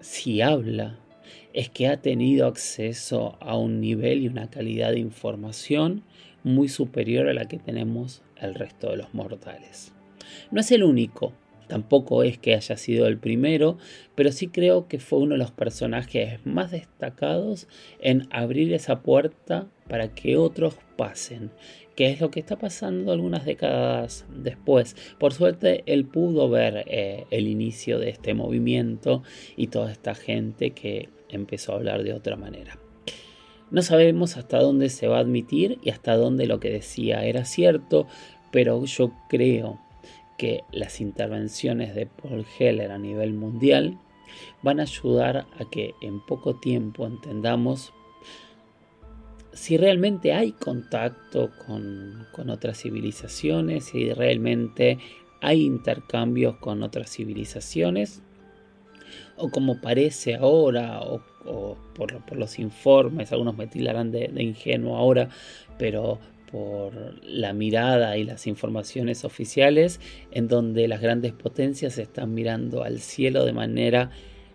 si 0.00 0.40
habla 0.40 0.98
es 1.52 1.68
que 1.68 1.88
ha 1.88 2.00
tenido 2.00 2.46
acceso 2.46 3.36
a 3.40 3.56
un 3.58 3.80
nivel 3.80 4.22
y 4.22 4.28
una 4.28 4.48
calidad 4.48 4.92
de 4.92 5.00
información 5.00 6.02
muy 6.44 6.68
superior 6.68 7.28
a 7.28 7.34
la 7.34 7.46
que 7.46 7.58
tenemos 7.58 8.22
el 8.36 8.54
resto 8.54 8.90
de 8.90 8.96
los 8.98 9.12
mortales. 9.12 9.92
No 10.50 10.60
es 10.60 10.70
el 10.72 10.82
único, 10.82 11.32
Tampoco 11.68 12.22
es 12.22 12.38
que 12.38 12.54
haya 12.54 12.76
sido 12.76 13.06
el 13.06 13.18
primero, 13.18 13.76
pero 14.14 14.32
sí 14.32 14.48
creo 14.48 14.88
que 14.88 14.98
fue 14.98 15.18
uno 15.18 15.34
de 15.34 15.38
los 15.38 15.50
personajes 15.50 16.44
más 16.46 16.70
destacados 16.70 17.68
en 18.00 18.26
abrir 18.30 18.72
esa 18.72 19.02
puerta 19.02 19.68
para 19.86 20.14
que 20.14 20.36
otros 20.38 20.76
pasen, 20.96 21.50
que 21.94 22.10
es 22.10 22.20
lo 22.20 22.30
que 22.30 22.40
está 22.40 22.56
pasando 22.56 23.12
algunas 23.12 23.44
décadas 23.44 24.24
después. 24.34 24.96
Por 25.18 25.34
suerte, 25.34 25.82
él 25.86 26.06
pudo 26.06 26.48
ver 26.48 26.84
eh, 26.86 27.26
el 27.30 27.48
inicio 27.48 27.98
de 27.98 28.08
este 28.10 28.32
movimiento 28.32 29.22
y 29.56 29.66
toda 29.66 29.92
esta 29.92 30.14
gente 30.14 30.70
que 30.70 31.10
empezó 31.28 31.72
a 31.72 31.76
hablar 31.76 32.02
de 32.02 32.14
otra 32.14 32.36
manera. 32.36 32.78
No 33.70 33.82
sabemos 33.82 34.38
hasta 34.38 34.58
dónde 34.58 34.88
se 34.88 35.08
va 35.08 35.18
a 35.18 35.20
admitir 35.20 35.78
y 35.82 35.90
hasta 35.90 36.16
dónde 36.16 36.46
lo 36.46 36.58
que 36.58 36.70
decía 36.70 37.26
era 37.26 37.44
cierto, 37.44 38.06
pero 38.50 38.82
yo 38.86 39.12
creo 39.28 39.78
que 40.38 40.62
las 40.72 41.00
intervenciones 41.00 41.94
de 41.94 42.06
Paul 42.06 42.46
Heller 42.58 42.92
a 42.92 42.98
nivel 42.98 43.34
mundial 43.34 43.98
van 44.62 44.80
a 44.80 44.84
ayudar 44.84 45.46
a 45.58 45.68
que 45.70 45.94
en 46.00 46.24
poco 46.24 46.54
tiempo 46.56 47.06
entendamos 47.06 47.92
si 49.52 49.76
realmente 49.76 50.32
hay 50.32 50.52
contacto 50.52 51.50
con, 51.66 52.26
otras 52.48 52.80
civilizaciones, 52.80 53.86
si 53.86 54.12
realmente 54.12 54.98
hay 55.40 55.64
intercambios 55.64 56.56
con 56.58 56.84
otras 56.84 57.10
civilizaciones, 57.10 58.22
o 59.36 59.50
como 59.50 59.80
parece 59.80 60.36
ahora, 60.36 61.00
o, 61.00 61.76
por, 61.94 62.36
los 62.36 62.58
informes, 62.60 63.32
algunos 63.32 63.56
me 63.56 63.66
tildarán 63.66 64.12
de 64.12 64.42
ingenuo 64.42 64.96
ahora, 64.96 65.28
pero 65.76 66.20
por 66.50 67.22
la 67.24 67.52
mirada 67.52 68.16
y 68.16 68.24
las 68.24 68.46
informaciones 68.46 69.24
oficiales 69.24 70.00
en 70.30 70.48
donde 70.48 70.88
las 70.88 71.00
grandes 71.00 71.32
potencias 71.32 71.98
están 71.98 72.34
mirando 72.34 72.82
al 72.82 73.00
cielo 73.00 73.44
de 73.44 73.52
manera 73.52 74.10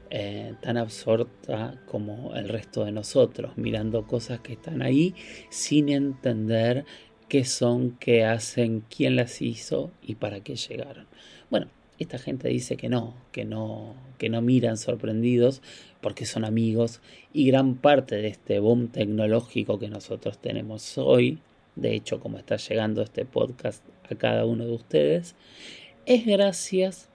eh, 0.10 0.54
tan 0.62 0.78
absorta 0.78 1.82
como 1.88 2.36
el 2.36 2.50
resto 2.50 2.86
de 2.86 2.92
nosotros, 2.92 3.58
mirando 3.58 4.06
cosas 4.06 4.42
que 4.42 4.54
están 4.54 4.82
ahí 4.82 5.16
sin 5.50 5.90
entender 5.90 6.86
qué 7.30 7.46
son, 7.46 7.98
qué 8.00 8.26
hacen, 8.26 8.84
quién 8.96 9.16
las 9.16 9.42
hizo 9.42 9.92
y 10.04 10.16
para 10.16 10.42
qué 10.42 10.56
llegaron. 10.56 11.08
Bueno, 11.50 11.68
esta 11.98 12.20
gente 12.20 12.50
dice 12.50 12.78
que 12.78 12.90
no, 12.90 13.16
que 13.32 13.46
no, 13.46 13.96
que 14.18 14.30
no 14.30 14.42
miran 14.42 14.78
sorprendidos 14.78 15.62
porque 16.02 16.26
son 16.26 16.46
amigos 16.46 17.02
y 17.34 17.48
gran 17.48 17.76
parte 17.76 18.16
de 18.18 18.28
este 18.28 18.60
boom 18.60 18.90
tecnológico 18.90 19.80
que 19.80 19.90
nosotros 19.90 20.38
tenemos 20.40 20.98
hoy 20.98 21.40
de 21.75 21.96
hecho 21.96 22.20
como 22.20 22.38
está 22.38 22.58
llegando 22.58 23.01
este 23.01 23.25
podcast 23.25 23.84
a 24.10 24.15
cada 24.15 24.46
uno 24.46 24.65
de 24.65 24.74
ustedes, 24.74 25.36
es 26.06 26.25
gracias 26.25 27.10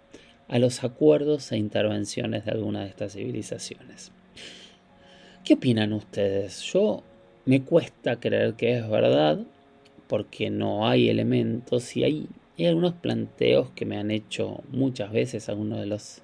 a 0.48 0.58
los 0.58 0.82
acuerdos 0.82 1.52
e 1.52 1.58
intervenciones 1.58 2.44
de 2.44 2.52
alguna 2.52 2.82
de 2.82 2.88
estas 2.88 3.12
civilizaciones. 3.12 4.12
¿Qué 5.44 5.54
opinan 5.54 5.92
ustedes? 5.92 6.62
Yo 6.62 7.02
me 7.44 7.62
cuesta 7.62 8.20
creer 8.20 8.54
que 8.54 8.76
es 8.78 8.88
verdad 8.88 9.38
porque 10.06 10.50
no 10.50 10.88
hay 10.88 11.08
elementos 11.08 11.96
y 11.96 12.04
hay, 12.04 12.28
algunos 12.58 12.94
planteos 12.94 13.70
que 13.70 13.86
me 13.86 13.98
han 13.98 14.10
hecho 14.10 14.62
muchas 14.70 15.12
veces 15.12 15.48
algunos 15.48 15.78
de 15.78 15.86
los 15.86 16.22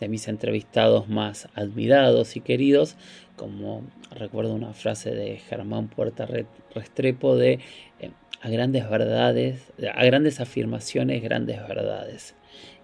de 0.00 0.08
mis 0.08 0.28
entrevistados 0.28 1.08
más 1.08 1.48
admirados 1.54 2.36
y 2.36 2.40
queridos, 2.40 2.96
como 3.36 3.84
recuerdo 4.10 4.54
una 4.54 4.72
frase 4.72 5.10
de 5.10 5.36
Germán 5.36 5.88
Puerta 5.88 6.26
Restrepo 6.74 7.36
de 7.36 7.60
eh, 8.00 8.10
a 8.40 8.48
grandes 8.48 8.88
verdades, 8.88 9.72
a 9.94 10.04
grandes 10.04 10.40
afirmaciones, 10.40 11.22
grandes 11.22 11.60
verdades. 11.68 12.34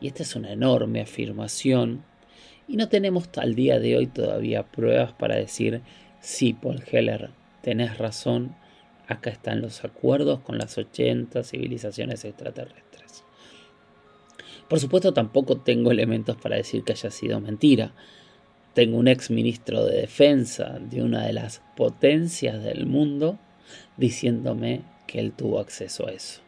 Y 0.01 0.09
esta 0.09 0.23
es 0.23 0.37
una 0.37 0.53
enorme 0.53 1.01
afirmación 1.01 2.05
y 2.69 2.77
no 2.77 2.89
tenemos 2.89 3.29
al 3.37 3.55
día 3.55 3.79
de 3.79 3.97
hoy 3.97 4.07
todavía 4.07 4.65
pruebas 4.65 5.13
para 5.13 5.37
decir, 5.37 5.83
sí, 6.21 6.53
Paul 6.53 6.83
Heller, 6.91 7.31
tenés 7.63 7.97
razón, 7.99 8.57
acá 9.07 9.31
están 9.31 9.61
los 9.61 9.85
acuerdos 9.85 10.41
con 10.41 10.59
las 10.59 10.77
80 10.77 11.45
civilizaciones 11.45 12.25
extraterrestres. 12.25 12.86
Por 14.69 14.81
supuesto 14.81 15.13
tampoco 15.13 15.59
tengo 15.59 15.91
elementos 15.91 16.37
para 16.37 16.57
decir 16.57 16.83
que 16.83 16.93
haya 16.93 17.11
sido 17.11 17.41
mentira. 17.41 17.93
Tengo 18.75 18.99
un 18.99 19.09
ex 19.09 19.31
ministro 19.31 19.85
de 19.85 20.01
defensa 20.01 20.79
de 20.81 21.03
una 21.03 21.27
de 21.27 21.33
las 21.33 21.63
potencias 21.77 22.63
del 22.63 22.87
mundo 22.87 23.39
diciéndome 23.97 24.83
que 25.07 25.21
él 25.21 25.33
tuvo 25.33 25.61
acceso 25.61 26.09
a 26.09 26.13
eso. 26.13 26.41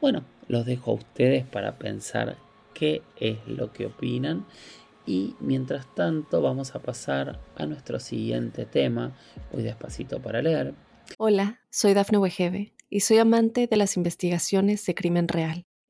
Bueno, 0.00 0.24
los 0.48 0.66
dejo 0.66 0.92
a 0.92 0.94
ustedes 0.94 1.44
para 1.44 1.78
pensar 1.78 2.36
qué 2.74 3.02
es 3.18 3.36
lo 3.46 3.72
que 3.72 3.86
opinan 3.86 4.46
y 5.06 5.34
mientras 5.40 5.92
tanto 5.94 6.40
vamos 6.42 6.74
a 6.74 6.80
pasar 6.80 7.40
a 7.56 7.66
nuestro 7.66 7.98
siguiente 7.98 8.64
tema. 8.64 9.16
Voy 9.52 9.62
despacito 9.62 10.20
para 10.20 10.42
leer. 10.42 10.74
Hola, 11.18 11.60
soy 11.70 11.94
Dafne 11.94 12.18
Wegebe 12.18 12.72
y 12.88 13.00
soy 13.00 13.18
amante 13.18 13.66
de 13.66 13.76
las 13.76 13.96
investigaciones 13.96 14.84
de 14.86 14.94
crimen 14.94 15.28
real. 15.28 15.66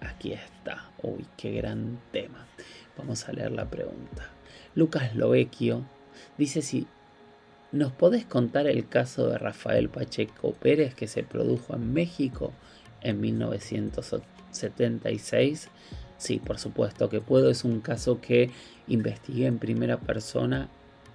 aquí 0.00 0.32
está. 0.32 0.90
Uy, 1.02 1.26
qué 1.36 1.52
gran 1.52 2.00
tema. 2.12 2.46
Vamos 2.96 3.28
a 3.28 3.32
leer 3.32 3.52
la 3.52 3.68
pregunta. 3.68 4.30
Lucas 4.74 5.14
Lovecchio 5.14 5.84
dice 6.38 6.62
si 6.62 6.86
¿Nos 7.72 7.90
podés 7.92 8.24
contar 8.24 8.68
el 8.68 8.88
caso 8.88 9.28
de 9.28 9.38
Rafael 9.38 9.88
Pacheco 9.88 10.52
Pérez 10.52 10.94
que 10.94 11.08
se 11.08 11.24
produjo 11.24 11.74
en 11.74 11.92
México 11.92 12.52
en 13.02 13.20
1976? 13.20 15.68
Sí, 16.16 16.38
por 16.38 16.60
supuesto 16.60 17.10
que 17.10 17.20
puedo. 17.20 17.50
Es 17.50 17.64
un 17.64 17.80
caso 17.80 18.20
que 18.20 18.52
investigué 18.86 19.46
en 19.46 19.58
primera 19.58 19.98
persona 19.98 20.68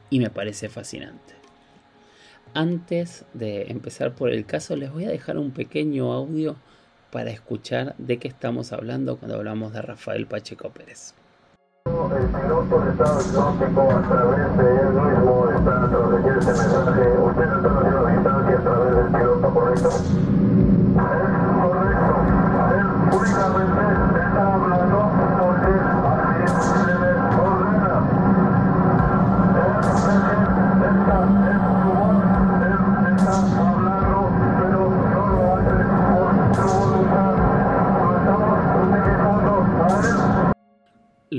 y 0.10 0.20
me 0.20 0.30
parece 0.30 0.68
fascinante. 0.68 1.36
Antes 2.54 3.24
de 3.34 3.72
empezar 3.72 4.14
por 4.14 4.30
el 4.30 4.46
caso, 4.46 4.76
les 4.76 4.92
voy 4.92 5.06
a 5.06 5.10
dejar 5.10 5.38
un 5.38 5.52
pequeño 5.52 6.12
audio 6.12 6.58
para 7.12 7.30
escuchar 7.30 7.96
de 7.98 8.18
qué 8.18 8.28
estamos 8.28 8.72
hablando 8.74 9.18
cuando 9.18 9.36
hablamos 9.38 9.74
de 9.74 9.82
Rafael 9.82 10.26
Pacheco 10.26 10.70
Pérez. 10.70 11.14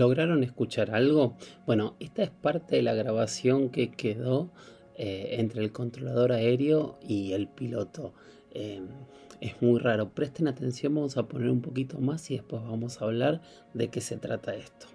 ¿Lograron 0.02 0.42
escuchar 0.42 0.90
algo? 0.90 1.36
Bueno, 1.64 1.94
esta 2.00 2.24
es 2.24 2.30
parte 2.30 2.74
de 2.74 2.82
la 2.82 2.92
grabación 2.92 3.68
que 3.68 3.92
quedó 3.92 4.50
eh, 4.96 5.36
entre 5.38 5.62
el 5.62 5.70
controlador 5.70 6.32
aéreo 6.32 6.98
y 7.06 7.34
el 7.34 7.46
piloto. 7.46 8.12
Eh, 8.50 8.82
es 9.40 9.62
muy 9.62 9.78
raro. 9.78 10.08
Presten 10.08 10.48
atención, 10.48 10.96
vamos 10.96 11.16
a 11.18 11.28
poner 11.28 11.50
un 11.50 11.62
poquito 11.62 12.00
más 12.00 12.28
y 12.32 12.34
después 12.34 12.64
vamos 12.64 13.00
a 13.00 13.04
hablar 13.04 13.42
de 13.74 13.90
qué 13.90 14.00
se 14.00 14.16
trata 14.16 14.56
esto. 14.56 14.88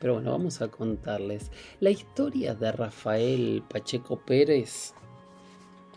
Pero 0.00 0.14
bueno, 0.14 0.32
vamos 0.32 0.62
a 0.62 0.68
contarles. 0.68 1.52
La 1.80 1.90
historia 1.90 2.54
de 2.54 2.72
Rafael 2.72 3.62
Pacheco 3.68 4.24
Pérez 4.24 4.94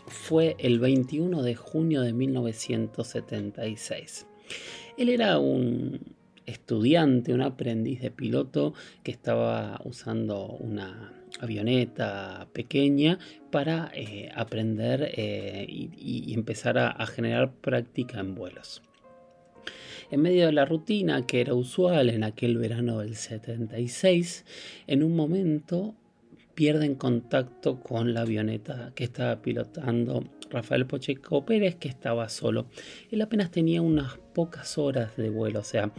fue 0.06 0.56
el 0.58 0.78
21 0.78 1.42
de 1.42 1.54
junio 1.54 2.02
de 2.02 2.12
1976. 2.12 4.26
Él 4.96 5.08
era 5.08 5.38
un 5.38 6.14
estudiante, 6.46 7.32
un 7.32 7.42
aprendiz 7.42 8.00
de 8.00 8.10
piloto 8.10 8.74
que 9.02 9.10
estaba 9.10 9.80
usando 9.84 10.46
una 10.46 11.12
avioneta 11.40 12.48
pequeña 12.52 13.18
para 13.50 13.90
eh, 13.94 14.30
aprender 14.34 15.12
eh, 15.14 15.66
y, 15.68 16.34
empezar 16.34 16.78
a 16.78 17.06
generar 17.06 17.52
práctica 17.52 18.20
en 18.20 18.34
vuelos. 18.34 18.82
En 20.12 20.20
medio 20.20 20.44
de 20.44 20.52
la 20.52 20.66
rutina 20.66 21.26
que 21.26 21.40
era 21.40 21.54
usual 21.54 22.10
en 22.10 22.22
aquel 22.22 22.58
verano 22.58 22.98
del 22.98 23.16
76, 23.16 24.44
en 24.86 25.02
un 25.02 25.16
momento 25.16 25.94
pierden 26.54 26.96
contacto 26.96 27.80
con 27.80 28.12
la 28.12 28.20
avioneta 28.20 28.92
que 28.94 29.04
estaba 29.04 29.40
pilotando 29.40 30.22
Rafael 30.50 30.84
Pocheco 30.84 31.46
Pérez, 31.46 31.76
que 31.76 31.88
estaba 31.88 32.28
solo. 32.28 32.66
Él 33.10 33.22
apenas 33.22 33.50
tenía 33.50 33.80
unas 33.80 34.18
pocas 34.34 34.76
horas 34.76 35.16
de 35.16 35.30
vuelo, 35.30 35.60
o 35.60 35.64
sea, 35.64 35.90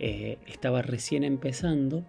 eh, 0.00 0.38
estaba 0.48 0.82
recién 0.82 1.22
empezando. 1.22 2.04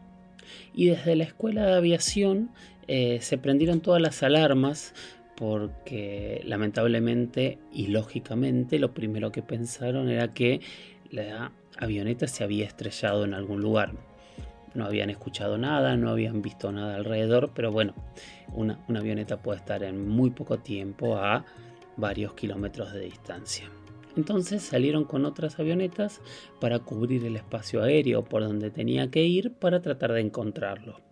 Y 0.74 0.88
desde 0.88 1.16
la 1.16 1.26
escuela 1.26 1.68
de 1.68 1.74
aviación 1.76 2.50
eh, 2.88 3.20
se 3.22 3.38
prendieron 3.38 3.82
todas 3.82 4.02
las 4.02 4.24
alarmas 4.24 4.96
porque 5.42 6.42
lamentablemente 6.46 7.58
y 7.74 7.88
lógicamente 7.88 8.78
lo 8.78 8.94
primero 8.94 9.32
que 9.32 9.42
pensaron 9.42 10.08
era 10.08 10.36
que 10.36 10.62
la 11.12 11.52
avioneta 11.78 12.28
se 12.28 12.44
había 12.44 12.66
estrellado 12.66 13.26
en 13.26 13.34
algún 13.34 13.62
lugar. 13.62 13.92
No 14.74 14.86
habían 14.86 15.10
escuchado 15.10 15.58
nada, 15.58 15.98
no 15.98 16.10
habían 16.10 16.42
visto 16.42 16.72
nada 16.72 16.96
alrededor, 16.96 17.52
pero 17.54 17.72
bueno, 17.72 17.94
una, 18.54 18.80
avioneta 18.88 19.42
puede 19.42 19.60
estar 19.60 19.84
en 19.84 20.08
muy 20.08 20.30
poco 20.30 20.60
tiempo 20.60 21.18
a 21.18 21.46
varios 21.98 22.34
kilómetros 22.34 22.94
de 22.94 23.02
distancia. 23.02 23.70
Entonces 24.16 24.64
salieron 24.64 25.06
con 25.06 25.26
otras 25.26 25.60
avionetas 25.60 26.22
para 26.60 26.80
cubrir 26.80 27.26
el 27.26 27.36
espacio 27.36 27.84
aéreo 27.84 28.24
por 28.24 28.44
donde 28.44 28.70
tenía 28.70 29.10
que 29.10 29.24
ir 29.24 29.54
para 29.54 29.82
tratar 29.82 30.14
de 30.14 30.22
encontrarlo 30.22 31.11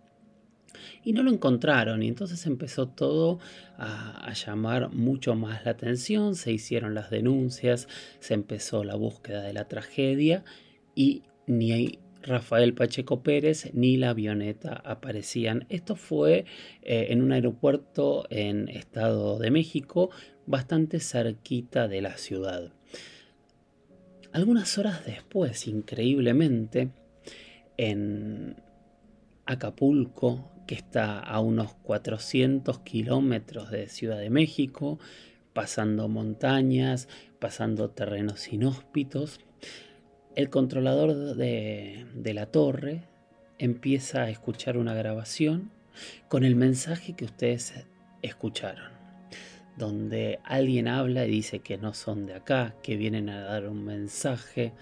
y 1.02 1.12
no 1.12 1.22
lo 1.22 1.30
encontraron 1.30 2.02
y 2.02 2.08
entonces 2.08 2.46
empezó 2.46 2.88
todo 2.88 3.38
a, 3.78 4.32
llamar 4.32 4.90
mucho 4.92 5.34
más 5.34 5.64
la 5.64 5.72
atención, 5.72 6.34
se 6.34 6.52
hicieron 6.52 6.94
las 6.94 7.10
denuncias, 7.10 7.88
se 8.20 8.34
empezó 8.34 8.84
la 8.84 8.96
búsqueda 8.96 9.42
de 9.42 9.52
la 9.52 9.68
tragedia 9.68 10.44
y 10.94 11.22
ni 11.46 11.98
Rafael 12.22 12.74
Pacheco 12.74 13.22
Pérez 13.22 13.70
ni 13.72 13.96
la 13.96 14.10
avioneta 14.10 14.74
aparecían. 14.84 15.66
Esto 15.68 15.96
fue 15.96 16.44
eh, 16.82 17.06
en 17.10 17.22
un 17.22 17.32
aeropuerto 17.32 18.26
en 18.30 18.68
Estado 18.68 19.38
de 19.38 19.50
México 19.50 20.10
bastante 20.46 21.00
cerquita 21.00 21.88
de 21.88 22.02
la 22.02 22.16
ciudad. 22.18 22.72
Algunas 24.32 24.78
horas 24.78 25.04
después, 25.04 25.66
increíblemente, 25.66 26.90
en 27.76 28.62
Acapulco, 29.44 30.52
que 30.70 30.76
está 30.76 31.18
a 31.18 31.40
unos 31.40 31.74
400 31.82 32.78
kilómetros 32.82 33.72
de 33.72 33.88
Ciudad 33.88 34.18
de 34.18 34.30
México, 34.30 35.00
pasando 35.52 36.06
montañas, 36.06 37.08
pasando 37.40 37.90
terrenos 37.90 38.52
inhóspitos, 38.52 39.40
el 40.36 40.48
controlador 40.48 41.34
de, 41.34 42.06
de 42.14 42.34
la 42.34 42.46
torre 42.46 43.02
empieza 43.58 44.22
a 44.22 44.30
escuchar 44.30 44.76
una 44.76 44.94
grabación 44.94 45.72
con 46.28 46.44
el 46.44 46.54
mensaje 46.54 47.14
que 47.14 47.24
ustedes 47.24 47.74
escucharon, 48.22 48.92
donde 49.76 50.38
alguien 50.44 50.86
habla 50.86 51.26
y 51.26 51.32
dice 51.32 51.58
que 51.58 51.78
no 51.78 51.94
son 51.94 52.26
de 52.26 52.34
acá, 52.34 52.76
que 52.80 52.96
vienen 52.96 53.28
a 53.28 53.40
dar 53.40 53.66
un 53.66 53.84
mensaje, 53.84 54.72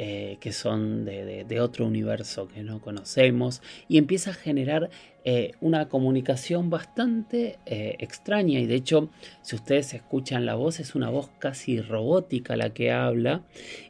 eh, 0.00 0.36
que 0.38 0.52
son 0.52 1.04
de, 1.04 1.60
otro 1.60 1.84
universo 1.84 2.46
que 2.46 2.62
no 2.62 2.80
conocemos 2.80 3.62
y 3.88 3.98
empieza 3.98 4.30
a 4.30 4.34
generar 4.34 4.90
eh, 5.30 5.52
una 5.60 5.90
comunicación 5.90 6.70
bastante 6.70 7.58
eh, 7.66 7.96
extraña 7.98 8.60
y 8.60 8.66
de 8.66 8.76
hecho 8.76 9.10
si 9.42 9.56
ustedes 9.56 9.92
escuchan 9.92 10.46
la 10.46 10.54
voz 10.54 10.80
es 10.80 10.94
una 10.94 11.10
voz 11.10 11.28
casi 11.38 11.82
robótica 11.82 12.56
la 12.56 12.72
que 12.72 12.92
habla 12.92 13.42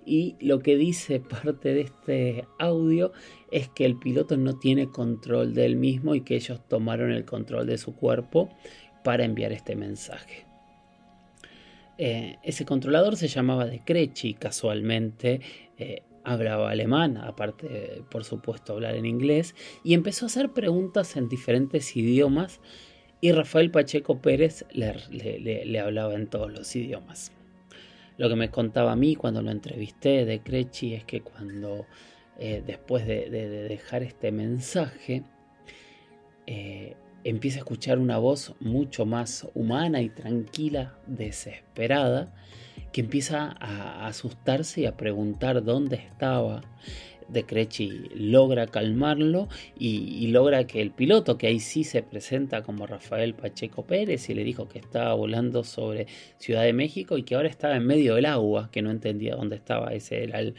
y 0.04 0.34
lo 0.40 0.58
que 0.58 0.76
dice 0.76 1.20
parte 1.20 1.74
de 1.74 1.82
este 1.82 2.44
audio 2.58 3.12
es 3.52 3.68
que 3.68 3.84
el 3.84 4.00
piloto 4.00 4.36
no 4.36 4.58
tiene 4.58 4.90
control 4.90 5.54
del 5.54 5.76
mismo 5.76 6.16
y 6.16 6.22
que 6.22 6.34
ellos 6.34 6.60
tomaron 6.66 7.12
el 7.12 7.24
control 7.24 7.68
de 7.68 7.78
su 7.78 7.94
cuerpo 7.94 8.48
para 9.04 9.24
enviar 9.24 9.52
este 9.52 9.76
mensaje. 9.76 10.44
ese 11.98 12.64
controlador 12.64 13.16
se 13.16 13.28
llamaba 13.28 13.66
De 13.66 13.78
Crechi, 13.84 14.34
casualmente 14.34 15.40
eh, 15.76 16.02
hablaba 16.24 16.70
alemán, 16.70 17.16
aparte, 17.16 18.02
por 18.10 18.24
supuesto, 18.24 18.72
hablar 18.74 18.94
en 18.94 19.06
inglés, 19.06 19.54
y 19.84 19.94
empezó 19.94 20.26
a 20.26 20.28
hacer 20.28 20.50
preguntas 20.50 21.16
en 21.16 21.28
diferentes 21.28 21.96
idiomas, 21.96 22.60
y 23.20 23.32
Rafael 23.32 23.70
Pacheco 23.70 24.20
Pérez 24.20 24.64
le, 24.72 25.80
hablaba 25.80 26.14
en 26.14 26.28
todos 26.28 26.52
los 26.52 26.74
idiomas. 26.76 27.32
Lo 28.16 28.28
que 28.28 28.36
me 28.36 28.50
contaba 28.50 28.92
a 28.92 28.96
mí 28.96 29.16
cuando 29.16 29.42
lo 29.42 29.50
entrevisté 29.50 30.24
de 30.24 30.40
Crechi 30.40 30.94
es 30.94 31.04
que 31.04 31.20
cuando, 31.20 31.86
eh, 32.38 32.62
después 32.64 33.06
de, 33.06 33.28
dejar 33.68 34.02
este 34.02 34.30
mensaje, 34.30 35.22
eh, 36.46 36.96
empieza 37.24 37.58
a 37.58 37.60
escuchar 37.60 37.98
una 37.98 38.18
voz 38.18 38.54
mucho 38.60 39.06
más 39.06 39.46
humana 39.54 40.00
y 40.00 40.08
tranquila, 40.08 40.94
desesperada, 41.06 42.34
que 42.92 43.02
empieza 43.02 43.54
a 43.60 44.06
asustarse 44.06 44.82
y 44.82 44.86
a 44.86 44.96
preguntar 44.96 45.62
dónde 45.64 45.96
estaba. 45.96 46.62
De 47.28 47.44
Crechi 47.44 48.08
logra 48.14 48.68
calmarlo 48.68 49.48
y, 49.78 50.28
logra 50.28 50.66
que 50.66 50.80
el 50.80 50.92
piloto, 50.92 51.36
que 51.36 51.48
ahí 51.48 51.60
sí 51.60 51.84
se 51.84 52.02
presenta 52.02 52.62
como 52.62 52.86
Rafael 52.86 53.34
Pacheco 53.34 53.84
Pérez 53.84 54.30
y 54.30 54.34
le 54.34 54.44
dijo 54.44 54.66
que 54.66 54.78
estaba 54.78 55.12
volando 55.12 55.62
sobre 55.62 56.06
Ciudad 56.38 56.62
de 56.62 56.72
México 56.72 57.18
y 57.18 57.24
que 57.24 57.34
ahora 57.34 57.50
estaba 57.50 57.76
en 57.76 57.84
medio 57.84 58.14
del 58.14 58.24
agua, 58.24 58.70
que 58.72 58.80
no 58.80 58.90
entendía 58.90 59.36
dónde 59.36 59.56
estaba, 59.56 59.92
ese 59.92 60.24
era 60.24 60.40
el 60.40 60.54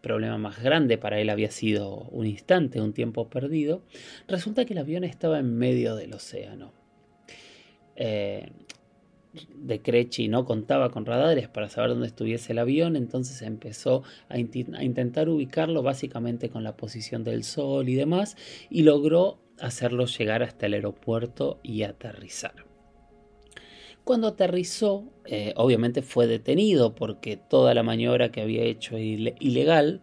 problema 0.00 0.38
más 0.38 0.62
grande 0.62 0.98
para 0.98 1.20
él 1.20 1.30
había 1.30 1.50
sido 1.50 2.08
un 2.10 2.26
instante, 2.26 2.80
un 2.80 2.92
tiempo 2.92 3.28
perdido, 3.28 3.82
resulta 4.26 4.64
que 4.64 4.74
el 4.74 4.78
avión 4.78 5.04
estaba 5.04 5.38
en 5.38 5.56
medio 5.56 5.96
del 5.96 6.14
océano. 6.14 6.72
Eh, 7.96 8.52
de 9.54 9.82
Crechi 9.82 10.28
no 10.28 10.44
contaba 10.44 10.90
con 10.90 11.04
radares 11.04 11.48
para 11.48 11.68
saber 11.68 11.90
dónde 11.90 12.06
estuviese 12.06 12.52
el 12.52 12.58
avión, 12.58 12.96
entonces 12.96 13.42
empezó 13.42 14.02
a, 14.28 14.38
intentar 14.38 15.28
ubicarlo 15.28 15.82
básicamente 15.82 16.48
con 16.48 16.64
la 16.64 16.76
posición 16.76 17.24
del 17.24 17.44
sol 17.44 17.88
y 17.88 17.94
demás, 17.94 18.36
y 18.70 18.82
logró 18.82 19.38
hacerlo 19.60 20.06
llegar 20.06 20.42
hasta 20.42 20.66
el 20.66 20.74
aeropuerto 20.74 21.60
y 21.62 21.82
aterrizar. 21.82 22.67
Cuando 24.08 24.28
aterrizó, 24.28 25.04
eh, 25.26 25.52
obviamente 25.56 26.00
fue 26.00 26.26
detenido 26.26 26.94
porque 26.94 27.36
toda 27.36 27.74
la 27.74 27.82
maniobra 27.82 28.32
que 28.32 28.40
había 28.40 28.62
hecho 28.62 28.96
era 28.96 29.34
ilegal, 29.38 30.00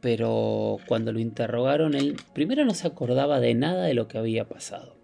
pero 0.00 0.76
cuando 0.86 1.12
lo 1.12 1.18
interrogaron, 1.18 1.94
él 1.94 2.14
primero 2.32 2.64
no 2.64 2.74
se 2.74 2.86
acordaba 2.86 3.40
de 3.40 3.54
nada 3.54 3.86
de 3.86 3.94
lo 3.94 4.06
que 4.06 4.18
había 4.18 4.48
pasado. 4.48 4.94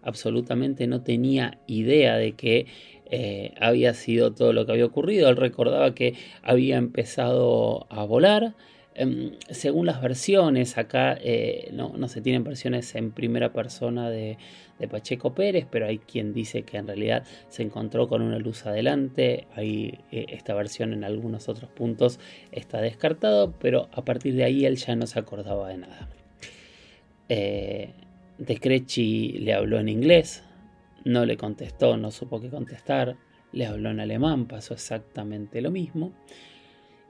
Absolutamente 0.00 0.86
no 0.86 1.02
tenía 1.02 1.60
idea 1.66 2.16
de 2.16 2.32
que 2.32 2.68
eh, 3.10 3.52
había 3.60 3.92
sido 3.92 4.32
todo 4.32 4.54
lo 4.54 4.64
que 4.64 4.72
había 4.72 4.86
ocurrido. 4.86 5.28
Él 5.28 5.36
recordaba 5.36 5.94
que 5.94 6.14
había 6.40 6.78
empezado 6.78 7.86
a 7.90 8.02
volar. 8.04 8.54
Em, 9.00 9.30
según 9.48 9.86
las 9.86 10.02
versiones, 10.02 10.76
acá 10.76 11.16
eh, 11.22 11.70
no, 11.72 12.06
se 12.06 12.20
tienen 12.20 12.44
versiones 12.44 12.94
en 12.94 13.12
primera 13.12 13.50
persona 13.50 14.10
de, 14.10 14.36
Pacheco 14.90 15.34
Pérez, 15.34 15.66
pero 15.70 15.86
hay 15.86 15.98
quien 15.98 16.34
dice 16.34 16.62
que 16.64 16.76
en 16.76 16.86
realidad 16.86 17.24
se 17.48 17.62
encontró 17.62 18.08
con 18.08 18.20
una 18.20 18.38
luz 18.38 18.66
adelante. 18.66 19.46
Ahí 19.54 19.98
eh, 20.12 20.26
esta 20.28 20.52
versión 20.52 20.92
en 20.92 21.04
algunos 21.04 21.48
otros 21.48 21.70
puntos 21.70 22.20
está 22.52 22.82
descartado, 22.82 23.54
pero 23.58 23.88
a 23.92 24.04
partir 24.04 24.34
de 24.34 24.44
ahí 24.44 24.66
él 24.66 24.76
ya 24.76 24.94
no 24.96 25.06
se 25.06 25.18
acordaba 25.18 25.68
de 25.68 25.78
nada. 25.78 26.08
de 27.28 28.58
Crechi 28.60 29.38
le 29.38 29.54
habló 29.54 29.78
en 29.80 29.88
inglés, 29.88 30.42
no 31.04 31.24
le 31.24 31.38
contestó, 31.38 31.96
no 31.96 32.10
supo 32.10 32.38
qué 32.40 32.50
contestar, 32.50 33.16
le 33.52 33.64
habló 33.64 33.90
en 33.90 34.00
alemán, 34.00 34.46
pasó 34.46 34.74
exactamente 34.74 35.62
lo 35.62 35.70
mismo. 35.70 36.12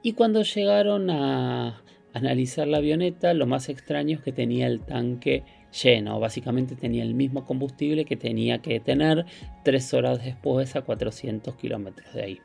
Y 0.02 0.14
cuando 0.14 0.42
llegaron 0.42 1.10
a 1.10 1.82
analizar 2.14 2.66
la 2.66 2.78
avioneta, 2.78 3.34
lo 3.34 3.46
más 3.46 3.68
extraño 3.68 4.16
es 4.16 4.22
que 4.22 4.32
tenía 4.32 4.66
el 4.66 4.80
tanque 4.80 5.44
lleno, 5.82 6.18
básicamente 6.18 6.74
tenía 6.74 7.02
el 7.02 7.14
mismo 7.14 7.44
combustible 7.44 8.04
que 8.04 8.16
tenía 8.16 8.60
que 8.62 8.80
tener 8.80 9.26
tres 9.62 9.92
horas 9.94 10.24
después 10.24 10.74
a 10.74 10.82
400 10.82 11.54
kilómetros 11.56 12.12
de 12.14 12.22
ahí. 12.22 12.38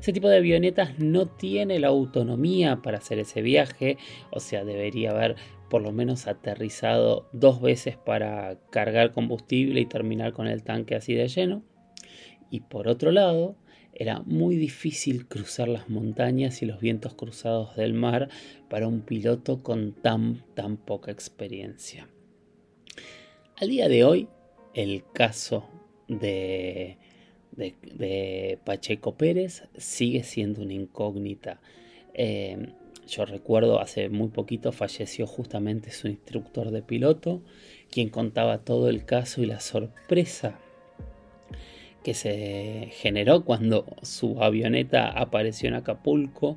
Ese 0.00 0.12
tipo 0.12 0.28
de 0.28 0.38
avionetas 0.38 0.98
no 0.98 1.26
tiene 1.26 1.78
la 1.78 1.88
autonomía 1.88 2.76
para 2.82 2.98
hacer 2.98 3.18
ese 3.18 3.40
viaje, 3.40 3.96
o 4.30 4.40
sea, 4.40 4.64
debería 4.64 5.10
haber 5.10 5.36
por 5.70 5.82
lo 5.82 5.92
menos 5.92 6.26
aterrizado 6.26 7.28
dos 7.32 7.60
veces 7.60 7.96
para 7.96 8.58
cargar 8.70 9.12
combustible 9.12 9.80
y 9.80 9.86
terminar 9.86 10.32
con 10.32 10.46
el 10.46 10.62
tanque 10.62 10.94
así 10.94 11.14
de 11.14 11.28
lleno. 11.28 11.62
Y 12.50 12.60
por 12.60 12.88
otro 12.88 13.10
lado, 13.10 13.56
era 13.98 14.20
muy 14.26 14.56
difícil 14.56 15.26
cruzar 15.26 15.68
las 15.68 15.88
montañas 15.88 16.60
y 16.60 16.66
los 16.66 16.80
vientos 16.80 17.14
cruzados 17.14 17.76
del 17.76 17.94
mar 17.94 18.28
para 18.68 18.86
un 18.86 19.00
piloto 19.00 19.62
con 19.62 19.92
tan, 19.92 20.44
tan 20.54 20.76
poca 20.76 21.10
experiencia. 21.10 22.06
Al 23.56 23.70
día 23.70 23.88
de 23.88 24.04
hoy, 24.04 24.28
el 24.74 25.02
caso 25.14 25.66
de, 26.08 26.98
de, 27.52 28.58
Pacheco 28.64 29.16
Pérez 29.16 29.62
sigue 29.78 30.24
siendo 30.24 30.60
una 30.60 30.74
incógnita. 30.74 31.62
Eh, 32.12 32.74
yo 33.08 33.24
recuerdo 33.24 33.80
hace 33.80 34.10
muy 34.10 34.28
poquito 34.28 34.72
falleció 34.72 35.26
justamente 35.26 35.90
su 35.90 36.08
instructor 36.08 36.70
de 36.70 36.82
piloto, 36.82 37.42
quien 37.90 38.10
contaba 38.10 38.58
todo 38.58 38.90
el 38.90 39.06
caso 39.06 39.40
y 39.40 39.46
la 39.46 39.60
sorpresa 39.60 40.58
que 42.06 42.14
se 42.14 42.90
generó 42.92 43.44
cuando 43.44 43.84
su 44.02 44.40
avioneta 44.40 45.08
apareció 45.08 45.66
en 45.68 45.74
Acapulco. 45.74 46.56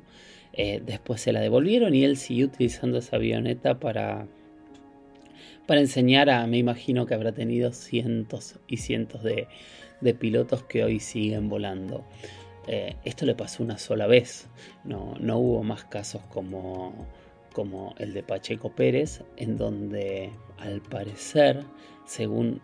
Eh, 0.52 0.80
después 0.86 1.20
se 1.20 1.32
la 1.32 1.40
devolvieron 1.40 1.92
y 1.92 2.04
él 2.04 2.18
siguió 2.18 2.46
utilizando 2.46 2.98
esa 2.98 3.16
avioneta 3.16 3.80
para, 3.80 4.28
para 5.66 5.80
enseñar 5.80 6.30
a, 6.30 6.46
me 6.46 6.56
imagino 6.58 7.04
que 7.04 7.14
habrá 7.14 7.32
tenido 7.32 7.72
cientos 7.72 8.60
y 8.68 8.76
cientos 8.76 9.24
de, 9.24 9.48
pilotos 10.20 10.62
que 10.62 10.84
hoy 10.84 11.00
siguen 11.00 11.48
volando. 11.48 12.04
Eh, 12.68 12.94
esto 13.04 13.26
le 13.26 13.34
pasó 13.34 13.64
una 13.64 13.76
sola 13.76 14.06
vez, 14.06 14.46
no, 14.84 15.16
no 15.18 15.38
hubo 15.38 15.64
más 15.64 15.82
casos 15.82 16.22
como, 16.28 16.94
como 17.52 17.96
el 17.98 18.14
de 18.14 18.22
Pacheco 18.22 18.70
Pérez, 18.70 19.24
en 19.36 19.56
donde 19.56 20.30
al 20.58 20.80
parecer, 20.80 21.64
según 22.06 22.62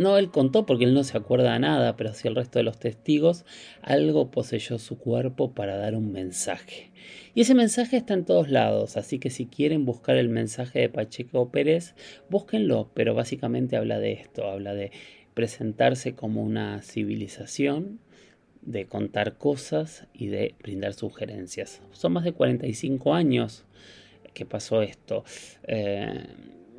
no 0.00 0.16
él 0.16 0.30
contó 0.30 0.64
porque 0.64 0.84
él 0.84 0.94
no 0.94 1.04
se 1.04 1.18
acuerda 1.18 1.52
de 1.52 1.58
nada, 1.58 1.94
pero 1.94 2.14
sí 2.14 2.26
el 2.26 2.34
resto 2.34 2.58
de 2.58 2.62
los 2.62 2.78
testigos, 2.78 3.44
algo 3.82 4.30
poseyó 4.30 4.78
su 4.78 4.98
cuerpo 4.98 5.52
para 5.52 5.76
dar 5.76 5.94
un 5.94 6.10
mensaje. 6.10 6.90
Y 7.34 7.42
ese 7.42 7.54
mensaje 7.54 7.98
está 7.98 8.14
en 8.14 8.24
todos 8.24 8.48
lados, 8.48 8.96
así 8.96 9.18
que 9.18 9.28
si 9.28 9.44
quieren 9.44 9.84
buscar 9.84 10.16
el 10.16 10.30
mensaje 10.30 10.80
de 10.80 10.88
Pacheco 10.88 11.50
Pérez, 11.50 11.94
búsquenlo, 12.30 12.90
pero 12.94 13.14
básicamente 13.14 13.76
habla 13.76 13.98
de 13.98 14.12
esto, 14.12 14.48
habla 14.48 14.72
de 14.72 14.90
presentarse 15.34 16.14
como 16.14 16.42
una 16.42 16.80
civilización 16.80 18.00
de 18.62 18.86
contar 18.86 19.36
cosas 19.36 20.06
y 20.14 20.28
de 20.28 20.54
brindar 20.62 20.94
sugerencias. 20.94 21.82
Son 21.92 22.14
más 22.14 22.24
de 22.24 22.32
45 22.32 23.12
años 23.12 23.66
que 24.32 24.46
pasó 24.46 24.80
esto. 24.80 25.24
Eh, 25.64 26.24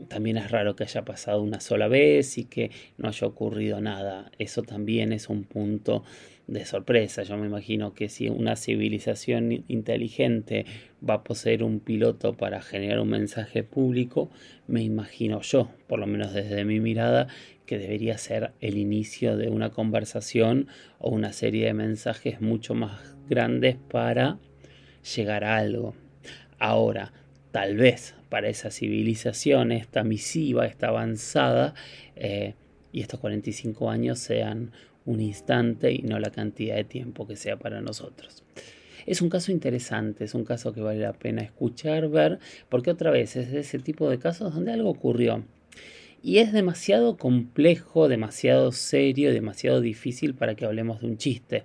también 0.08 0.38
es 0.38 0.52
raro 0.52 0.76
que 0.76 0.84
haya 0.84 1.04
pasado 1.04 1.42
una 1.42 1.60
sola 1.60 1.88
vez 1.88 2.38
y 2.38 2.46
que 2.46 2.72
no 2.98 3.10
haya 3.10 3.28
ocurrido 3.28 3.82
nada. 3.82 4.32
Eso 4.38 4.64
también 4.64 5.14
es 5.14 5.30
un 5.30 5.44
punto 5.44 6.04
de 6.48 6.66
sorpresa. 6.66 7.24
Yo 7.24 7.38
me 7.38 7.48
imagino 7.48 7.94
que 7.94 8.10
si 8.10 8.30
una 8.30 8.56
civilización 8.56 9.64
inteligente 9.68 10.66
va 11.08 11.16
a 11.16 11.24
poseer 11.24 11.64
un 11.64 11.80
piloto 11.80 12.36
para 12.36 12.62
generar 12.62 13.00
un 13.00 13.10
mensaje 13.10 13.64
público, 13.64 14.30
me 14.68 14.84
imagino 14.84 15.42
yo, 15.42 15.72
por 15.88 16.00
lo 16.00 16.08
menos 16.08 16.34
desde 16.34 16.66
mi 16.66 16.80
mirada, 16.80 17.28
que 17.66 17.78
debería 17.78 18.18
ser 18.18 18.52
el 18.60 18.78
inicio 18.78 19.38
de 19.38 19.50
una 19.50 19.70
conversación 19.70 20.68
o 21.00 21.10
una 21.10 21.32
serie 21.32 21.68
de 21.68 21.74
mensajes 21.74 22.42
mucho 22.42 22.74
más 22.74 23.16
grandes 23.30 23.78
para 23.90 24.40
llegar 25.16 25.46
a 25.46 25.56
algo. 25.56 25.96
Ahora, 26.60 27.14
tal 27.52 27.78
vez 27.78 28.14
para 28.32 28.48
esa 28.48 28.72
civilización, 28.72 29.74
esta 29.74 30.06
misiva, 30.06 30.66
esta 30.66 30.88
avanzada, 30.88 31.76
eh, 32.16 32.54
y 32.94 33.02
estos 33.02 33.20
45 33.20 33.90
años 33.90 34.20
sean 34.20 34.72
un 35.06 35.20
instante 35.20 35.92
y 35.92 36.00
no 36.04 36.18
la 36.18 36.32
cantidad 36.32 36.78
de 36.78 36.86
tiempo 36.86 37.28
que 37.28 37.36
sea 37.36 37.60
para 37.60 37.82
nosotros. 37.82 38.46
Es 39.06 39.22
un 39.22 39.30
caso 39.30 39.52
interesante, 39.52 40.24
es 40.24 40.34
un 40.34 40.46
caso 40.46 40.72
que 40.72 40.80
vale 40.80 41.02
la 41.02 41.12
pena 41.12 41.42
escuchar, 41.42 42.08
ver, 42.08 42.40
porque 42.70 42.92
otra 42.92 43.12
vez 43.12 43.36
es 43.36 43.52
de 43.52 43.60
ese 43.60 43.80
tipo 43.80 44.10
de 44.10 44.18
casos 44.18 44.54
donde 44.54 44.72
algo 44.72 44.90
ocurrió. 44.90 45.44
Y 46.24 46.38
es 46.38 46.54
demasiado 46.54 47.18
complejo, 47.18 48.08
demasiado 48.08 48.72
serio, 48.72 49.34
demasiado 49.34 49.82
difícil 49.82 50.36
para 50.36 50.56
que 50.56 50.64
hablemos 50.64 51.02
de 51.02 51.08
un 51.08 51.18
chiste. 51.18 51.64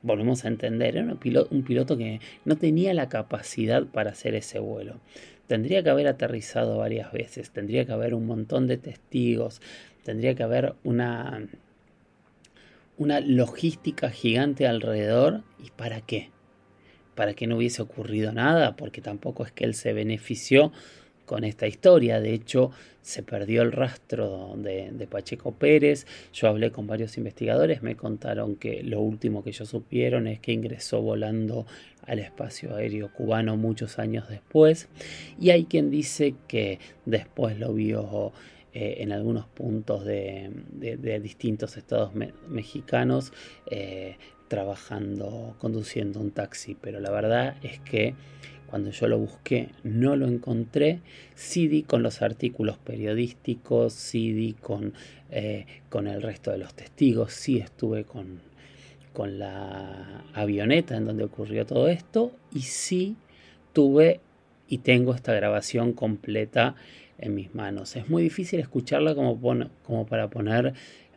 Volvemos 0.00 0.46
a 0.46 0.48
entender, 0.48 0.96
era 0.96 1.12
un 1.12 1.18
piloto, 1.18 1.54
un 1.54 1.64
piloto 1.64 1.98
que 1.98 2.20
no 2.46 2.56
tenía 2.56 2.94
la 2.94 3.10
capacidad 3.10 3.84
para 3.84 4.12
hacer 4.12 4.34
ese 4.34 4.58
vuelo. 4.58 5.00
Tendría 5.46 5.82
que 5.82 5.90
haber 5.90 6.06
aterrizado 6.06 6.78
varias 6.78 7.12
veces, 7.12 7.50
tendría 7.50 7.84
que 7.84 7.92
haber 7.92 8.14
un 8.14 8.26
montón 8.26 8.66
de 8.66 8.78
testigos, 8.78 9.60
tendría 10.04 10.34
que 10.34 10.42
haber 10.42 10.74
una 10.84 11.46
una 12.96 13.20
logística 13.20 14.10
gigante 14.10 14.66
alrededor. 14.66 15.42
¿Y 15.58 15.70
para 15.70 16.00
qué? 16.00 16.30
Para 17.14 17.34
que 17.34 17.46
no 17.46 17.56
hubiese 17.56 17.82
ocurrido 17.82 18.32
nada, 18.32 18.76
porque 18.76 19.00
tampoco 19.00 19.44
es 19.44 19.52
que 19.52 19.64
él 19.64 19.74
se 19.74 19.92
benefició 19.92 20.72
con 21.26 21.44
esta 21.44 21.66
historia. 21.66 22.20
De 22.20 22.32
hecho, 22.32 22.70
se 23.00 23.22
perdió 23.22 23.62
el 23.62 23.72
rastro 23.72 24.54
de, 24.56 25.06
Pacheco 25.10 25.52
Pérez. 25.52 26.06
Yo 26.32 26.48
hablé 26.48 26.70
con 26.70 26.86
varios 26.86 27.18
investigadores, 27.18 27.82
me 27.82 27.96
contaron 27.96 28.56
que 28.56 28.82
lo 28.82 29.00
último 29.00 29.42
que 29.42 29.50
ellos 29.50 29.68
supieron 29.68 30.26
es 30.26 30.40
que 30.40 30.52
ingresó 30.52 31.02
volando 31.02 31.66
al 32.06 32.18
espacio 32.18 32.74
aéreo 32.76 33.12
cubano 33.12 33.56
muchos 33.56 33.98
años 33.98 34.28
después. 34.28 34.88
Y 35.40 35.50
hay 35.50 35.64
quien 35.64 35.90
dice 35.90 36.34
que 36.46 36.78
después 37.04 37.58
lo 37.58 37.74
vio 37.74 38.32
eh, 38.74 39.02
en 39.02 39.12
algunos 39.12 39.46
puntos 39.46 40.04
de, 40.04 40.50
distintos 41.20 41.76
estados 41.76 42.12
mexicanos 42.48 43.32
eh, 43.70 44.16
trabajando, 44.48 45.56
conduciendo 45.58 46.20
un 46.20 46.30
taxi, 46.30 46.76
pero 46.80 47.00
la 47.00 47.10
verdad 47.10 47.56
es 47.62 47.80
que 47.80 48.14
cuando 48.72 48.88
yo 48.88 49.06
lo 49.06 49.18
busqué 49.18 49.68
no 49.84 50.16
lo 50.16 50.26
encontré. 50.26 51.00
Sí 51.34 51.68
di 51.68 51.82
con 51.82 52.02
los 52.02 52.22
artículos 52.22 52.78
periodísticos, 52.78 53.92
sí 53.92 54.32
di 54.32 54.54
con, 54.54 54.94
eh, 55.30 55.66
con 55.90 56.06
el 56.06 56.22
resto 56.22 56.52
de 56.52 56.56
los 56.56 56.72
testigos, 56.72 57.34
sí 57.34 57.58
estuve 57.58 58.04
con, 58.04 58.40
con 59.12 59.38
la 59.38 60.24
avioneta 60.32 60.96
en 60.96 61.04
donde 61.04 61.24
ocurrió 61.24 61.66
todo 61.66 61.88
esto 61.88 62.32
y 62.50 62.62
sí 62.62 63.16
tuve 63.74 64.20
y 64.68 64.78
tengo 64.78 65.14
esta 65.14 65.34
grabación 65.34 65.92
completa 65.92 66.74
en 67.18 67.34
mis 67.34 67.54
manos. 67.54 67.94
Es 67.94 68.08
muy 68.08 68.22
difícil 68.22 68.58
escucharla 68.58 69.14
como, 69.14 69.38
como 69.82 70.06
para 70.06 70.30
poner 70.30 70.72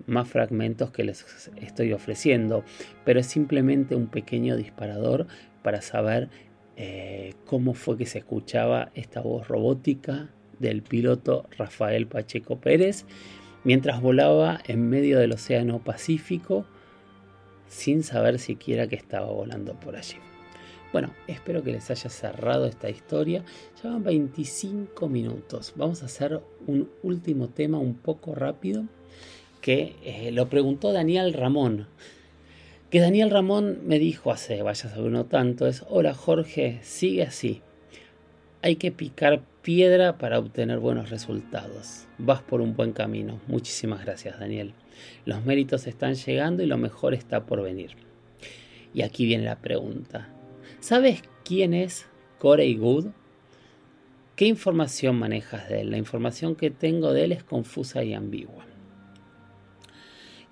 más 0.08 0.28
fragmentos 0.28 0.92
que 0.92 1.06
les 1.06 1.50
estoy 1.62 1.94
ofreciendo, 1.94 2.66
pero 3.06 3.22
es 3.22 3.28
simplemente 3.28 3.96
un 3.96 4.08
pequeño 4.08 4.58
disparador 4.58 5.26
para 5.64 5.82
saber 5.82 6.28
eh, 6.78 7.34
cómo 7.46 7.74
fue 7.74 7.98
que 7.98 8.06
se 8.06 8.20
escuchaba 8.20 8.92
esta 8.96 9.22
voz 9.22 9.48
robótica 9.48 10.30
del 10.60 10.82
piloto 10.82 11.46
Rafael 11.58 12.08
Pacheco 12.08 12.58
Pérez 12.58 13.06
mientras 13.64 14.02
volaba 14.02 14.60
en 14.66 14.90
medio 14.90 15.20
del 15.20 15.34
Océano 15.34 15.80
Pacífico 15.80 16.66
sin 17.68 18.04
saber 18.04 18.40
siquiera 18.40 18.88
que 18.88 18.96
estaba 18.96 19.28
volando 19.28 19.80
por 19.80 19.96
allí. 19.96 20.18
Bueno, 20.94 21.14
espero 21.28 21.62
que 21.62 21.74
les 21.74 21.92
haya 21.92 22.10
cerrado 22.10 22.68
esta 22.68 22.90
historia. 22.90 23.44
Ya 23.84 23.90
van 23.90 24.04
25 24.04 25.10
minutos. 25.10 25.74
Vamos 25.76 26.02
a 26.04 26.06
hacer 26.06 26.42
un 26.68 26.90
último 27.04 27.50
tema 27.50 27.80
un 27.80 27.96
poco 27.96 28.34
rápido 28.34 28.86
que 29.60 29.96
eh, 30.04 30.32
lo 30.32 30.48
preguntó 30.48 30.94
Daniel 30.94 31.34
Ramón. 31.34 31.88
Que 32.96 33.02
Daniel 33.02 33.30
Ramón 33.30 33.80
me 33.84 34.00
dijo 34.00 34.32
hace, 34.32 34.62
vaya 34.62 34.90
a 34.90 34.98
no 34.98 35.26
tanto, 35.26 35.68
es, 35.68 35.84
hola 35.90 36.14
Jorge, 36.14 36.80
sigue 36.82 37.24
así. 37.24 37.62
Hay 38.62 38.78
que 38.78 38.94
picar 38.94 39.42
piedra 39.62 40.18
para 40.18 40.40
obtener 40.40 40.80
buenos 40.80 41.10
resultados. 41.10 42.08
Vas 42.18 42.42
por 42.42 42.62
un 42.62 42.74
buen 42.74 42.94
camino. 42.94 43.42
Muchísimas 43.48 44.06
gracias, 44.06 44.40
Daniel. 44.40 44.72
Los 45.26 45.44
méritos 45.44 45.88
están 45.88 46.16
llegando 46.16 46.64
y 46.64 46.68
lo 46.68 46.78
mejor 46.78 47.14
está 47.14 47.46
por 47.46 47.62
venir. 47.62 47.98
Y 48.94 49.02
aquí 49.02 49.26
viene 49.26 49.44
la 49.44 49.58
pregunta. 49.58 50.30
¿Sabes 50.80 51.22
quién 51.44 51.74
es 51.74 52.06
Corey 52.40 52.78
Good? 52.78 53.08
¿Qué 54.38 54.46
información 54.46 55.20
manejas 55.20 55.68
de 55.68 55.82
él? 55.82 55.92
La 55.92 55.98
información 55.98 56.56
que 56.56 56.72
tengo 56.72 57.12
de 57.12 57.26
él 57.26 57.34
es 57.34 57.44
confusa 57.44 58.06
y 58.06 58.14
ambigua. 58.14 58.66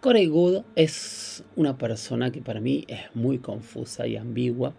Corey 0.04 0.28
Good 0.28 0.64
es 0.76 1.46
una 1.56 1.78
persona 1.78 2.30
que 2.30 2.42
para 2.42 2.60
mí 2.60 2.84
es 2.90 3.00
muy 3.14 3.38
confusa 3.38 4.06
y 4.06 4.18
ambigua. 4.18 4.74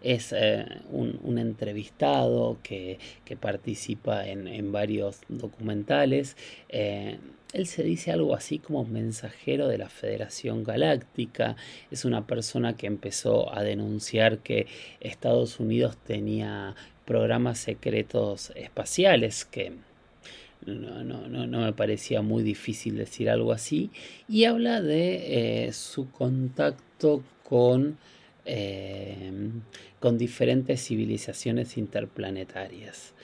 Es 0.00 0.32
eh, 0.32 0.64
un, 0.92 1.36
entrevistado 1.36 2.58
que, 2.62 3.00
participa 3.40 4.24
en, 4.24 4.70
varios 4.70 5.22
documentales. 5.28 6.36
Eh, 6.68 7.18
él 7.52 7.66
se 7.66 7.82
dice 7.82 8.12
algo 8.12 8.36
así 8.36 8.60
como 8.60 8.84
mensajero 8.84 9.66
de 9.66 9.78
la 9.78 9.88
Federación 9.88 10.62
Galáctica. 10.62 11.56
Es 11.90 12.04
una 12.04 12.28
persona 12.28 12.76
que 12.76 12.86
empezó 12.86 13.52
a 13.52 13.64
denunciar 13.64 14.38
que 14.44 14.68
Estados 15.00 15.58
Unidos 15.58 15.96
tenía 15.96 16.76
programas 17.04 17.58
secretos 17.58 18.52
espaciales 18.54 19.44
que 19.44 19.72
no, 20.66 21.02
no, 21.02 21.46
no, 21.46 21.60
me 21.60 21.72
parecía 21.72 22.22
muy 22.22 22.42
difícil 22.42 22.96
decir 22.96 23.30
algo 23.30 23.52
así. 23.52 23.90
Y 24.28 24.44
habla 24.44 24.80
de 24.80 25.66
eh, 25.66 25.72
su 25.72 26.10
contacto 26.10 27.22
con, 27.42 27.98
eh, 28.44 29.30
con 30.00 30.18
diferentes 30.18 30.84
civilizaciones 30.84 31.76
interplanetarias. 31.76 33.14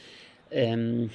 Em, 0.50 1.08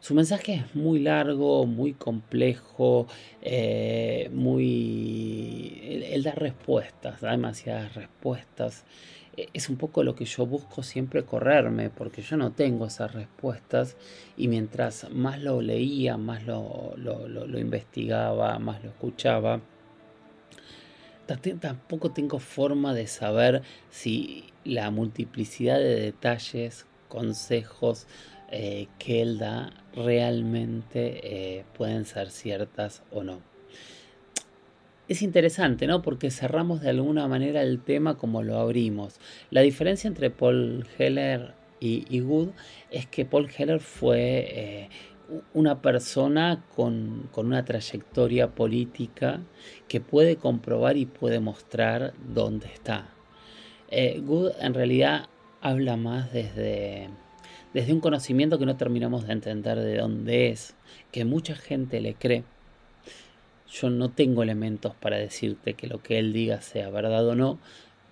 su 0.00 0.14
mensaje 0.14 0.54
es 0.54 0.74
muy 0.74 0.98
largo, 0.98 1.64
muy 1.64 1.92
complejo, 1.92 3.06
eh, 3.40 4.28
muy... 4.32 5.80
Él, 6.10 6.24
da 6.24 6.32
respuestas, 6.32 7.20
da 7.20 7.30
demasiadas 7.30 7.94
respuestas. 7.94 8.84
E, 9.36 9.48
es 9.52 9.68
un 9.68 9.76
poco 9.76 10.02
lo 10.02 10.14
que 10.14 10.24
yo 10.24 10.46
busco 10.46 10.82
siempre 10.82 11.24
correrme, 11.24 11.90
porque 11.90 12.22
yo 12.22 12.36
no 12.36 12.52
tengo 12.52 12.86
esas 12.86 13.14
respuestas 13.14 13.96
y 14.36 14.48
mientras 14.48 15.10
más 15.10 15.40
lo 15.40 15.60
leía, 15.60 16.16
más 16.16 16.44
lo, 16.46 16.94
lo 16.96 17.58
investigaba, 17.58 18.58
más 18.58 18.82
lo 18.82 18.90
escuchaba, 18.90 19.60
tampoco 21.60 22.10
tengo 22.10 22.38
forma 22.38 22.94
de 22.94 23.06
saber 23.06 23.62
si 23.90 24.44
la 24.64 24.90
multiplicidad 24.90 25.78
de 25.78 26.00
detalles, 26.00 26.86
consejos, 27.08 28.06
eh, 28.50 28.88
que 28.98 29.22
él 29.22 29.38
da 29.38 29.72
realmente 29.94 31.58
eh, 31.58 31.64
pueden 31.76 32.04
ser 32.04 32.30
ciertas 32.30 33.02
o 33.10 33.22
no. 33.22 33.51
Es 35.08 35.22
interesante, 35.22 35.86
¿no? 35.86 36.00
Porque 36.00 36.30
cerramos 36.30 36.80
de 36.80 36.90
alguna 36.90 37.26
manera 37.28 37.62
el 37.62 37.80
tema 37.80 38.16
como 38.16 38.42
lo 38.42 38.58
abrimos. 38.58 39.18
La 39.50 39.60
diferencia 39.60 40.08
entre 40.08 40.30
Paul 40.30 40.86
Heller 40.98 41.54
y, 41.80 42.20
Good 42.20 42.50
es 42.90 43.06
que 43.06 43.24
Paul 43.24 43.50
Heller 43.56 43.80
fue 43.80 44.46
eh, 44.48 44.88
una 45.52 45.82
persona 45.82 46.64
con, 46.76 47.28
con, 47.32 47.46
una 47.46 47.64
trayectoria 47.64 48.54
política 48.54 49.40
que 49.88 50.00
puede 50.00 50.36
comprobar 50.36 50.96
y 50.96 51.06
puede 51.06 51.40
mostrar 51.40 52.14
dónde 52.32 52.68
está. 52.68 53.08
Good 53.90 54.52
en 54.60 54.74
realidad 54.74 55.26
habla 55.60 55.96
más 55.96 56.32
desde 56.32 57.10
desde 57.74 57.92
un 57.92 58.00
conocimiento 58.00 58.58
que 58.58 58.66
no 58.66 58.76
terminamos 58.76 59.26
de 59.26 59.32
entender 59.32 59.78
de 59.78 59.98
dónde 59.98 60.50
es, 60.50 60.74
que 61.10 61.24
mucha 61.24 61.54
gente 61.54 62.00
le 62.00 62.14
cree. 62.14 62.44
Yo 63.72 63.88
no 63.88 64.10
tengo 64.10 64.42
elementos 64.42 64.94
para 64.94 65.16
decirte 65.16 65.74
que 65.74 65.86
lo 65.86 66.02
que 66.02 66.18
él 66.18 66.32
diga 66.32 66.60
sea 66.60 66.90
verdad 66.90 67.26
o 67.26 67.34
no, 67.34 67.58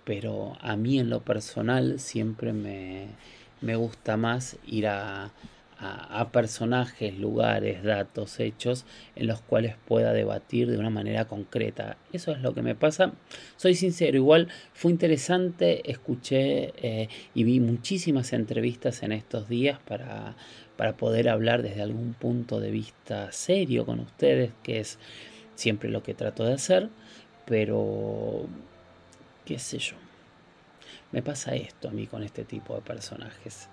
pero 0.04 0.56
a 0.60 0.76
mí 0.76 0.98
en 0.98 1.10
lo 1.10 1.20
personal 1.20 2.00
siempre 2.00 2.52
me, 2.54 3.08
me 3.60 3.76
gusta 3.76 4.16
más 4.16 4.56
ir 4.66 4.86
a, 4.86 5.32
a, 5.80 6.30
personajes, 6.30 7.18
lugares, 7.18 7.82
datos, 7.82 8.38
hechos 8.38 8.84
en 9.16 9.26
los 9.26 9.40
cuales 9.40 9.76
pueda 9.86 10.12
debatir 10.12 10.70
de 10.70 10.78
una 10.78 10.90
manera 10.90 11.24
concreta. 11.26 11.96
Eso 12.12 12.32
es 12.32 12.40
lo 12.40 12.54
que 12.54 12.62
me 12.62 12.74
pasa. 12.74 13.12
Soy 13.56 13.74
sincero, 13.74 14.16
igual 14.16 14.48
fue 14.74 14.90
interesante, 14.90 15.90
escuché 15.90 16.72
eh, 16.76 17.08
y 17.34 17.44
vi 17.44 17.60
muchísimas 17.60 18.32
entrevistas 18.32 19.02
en 19.02 19.12
estos 19.12 19.48
días 19.48 19.78
para, 19.86 20.36
para 20.76 20.96
poder 20.96 21.28
hablar 21.28 21.62
desde 21.62 21.82
algún 21.82 22.12
punto 22.12 22.60
de 22.60 22.70
vista 22.70 23.32
serio 23.32 23.86
con 23.86 24.00
ustedes, 24.00 24.52
que 24.62 24.80
es 24.80 24.98
siempre 25.60 25.90
lo 25.90 26.02
que 26.02 26.14
trato 26.14 26.44
de 26.44 26.54
hacer, 26.54 26.88
pero 27.46 28.46
qué 29.44 29.58
sé 29.58 29.78
yo. 29.78 29.96
Me 31.12 31.22
pasa 31.22 31.54
esto 31.54 31.88
a 31.88 31.92
mí 31.92 32.06
con 32.06 32.22
este 32.22 32.44
tipo 32.44 32.74
de 32.74 32.80
personajes 32.80 33.68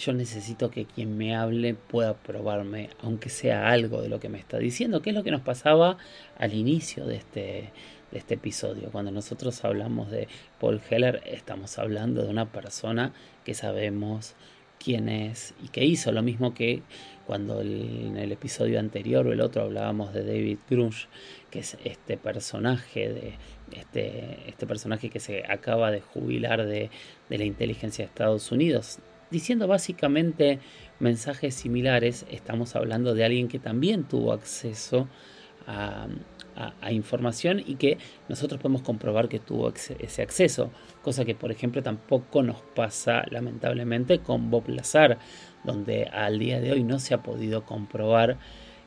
yo 0.00 0.12
necesito 0.14 0.70
que 0.70 0.86
quien 0.86 1.16
me 1.18 1.36
hable 1.36 1.74
pueda 1.74 2.14
probarme, 2.14 2.90
aunque 3.02 3.28
sea 3.28 3.68
algo 3.68 4.00
de 4.00 4.08
lo 4.08 4.18
que 4.18 4.30
me 4.30 4.38
está 4.38 4.58
diciendo, 4.58 5.02
que 5.02 5.10
es 5.10 5.16
lo 5.16 5.22
que 5.22 5.30
nos 5.30 5.42
pasaba 5.42 5.98
al 6.38 6.54
inicio 6.54 7.04
de 7.04 7.16
este, 7.16 7.70
de 8.10 8.18
este 8.18 8.34
episodio. 8.34 8.90
Cuando 8.90 9.10
nosotros 9.10 9.62
hablamos 9.64 10.10
de 10.10 10.26
Paul 10.58 10.80
Heller, 10.88 11.22
estamos 11.26 11.78
hablando 11.78 12.22
de 12.22 12.30
una 12.30 12.50
persona 12.50 13.12
que 13.44 13.52
sabemos 13.52 14.34
quién 14.82 15.08
es 15.08 15.54
y 15.62 15.68
que 15.68 15.84
hizo. 15.84 16.10
Lo 16.10 16.22
mismo 16.22 16.54
que 16.54 16.82
cuando 17.26 17.60
en 17.60 18.16
el 18.16 18.32
episodio 18.32 18.80
anterior 18.80 19.26
o 19.26 19.32
el 19.32 19.40
otro 19.40 19.62
hablábamos 19.62 20.12
de 20.12 20.24
David 20.24 20.58
Grunge, 20.68 21.06
que 21.50 21.60
es 21.60 21.76
este 21.84 22.16
personaje 22.16 23.08
de 23.08 23.34
este, 23.78 24.48
este 24.48 24.66
personaje 24.66 25.10
que 25.10 25.20
se 25.20 25.44
acaba 25.48 25.92
de 25.92 26.00
jubilar 26.00 26.66
de, 26.66 26.90
de 27.28 27.38
la 27.38 27.44
inteligencia 27.44 28.04
de 28.04 28.08
Estados 28.08 28.50
Unidos. 28.50 28.98
Diciendo 29.30 29.68
básicamente 29.68 30.58
mensajes 30.98 31.54
similares, 31.54 32.26
estamos 32.30 32.74
hablando 32.74 33.14
de 33.14 33.24
alguien 33.24 33.46
que 33.46 33.60
también 33.60 34.02
tuvo 34.04 34.32
acceso 34.32 35.06
a, 35.68 36.08
información 36.90 37.62
y 37.64 37.76
que 37.76 37.98
nosotros 38.28 38.60
podemos 38.60 38.82
comprobar 38.82 39.28
que 39.28 39.38
tuvo 39.38 39.68
ese 39.68 40.22
acceso, 40.22 40.70
cosa 41.02 41.24
que 41.24 41.34
por 41.34 41.50
ejemplo 41.50 41.82
tampoco 41.82 42.42
nos 42.42 42.60
pasa 42.74 43.24
lamentablemente 43.30 44.18
con 44.20 44.50
Bob 44.50 44.68
Lazar, 44.68 45.18
donde 45.64 46.04
al 46.04 46.38
día 46.38 46.60
de 46.60 46.72
hoy 46.72 46.84
no 46.84 46.98
se 46.98 47.14
ha 47.14 47.22
podido 47.22 47.64
comprobar 47.64 48.38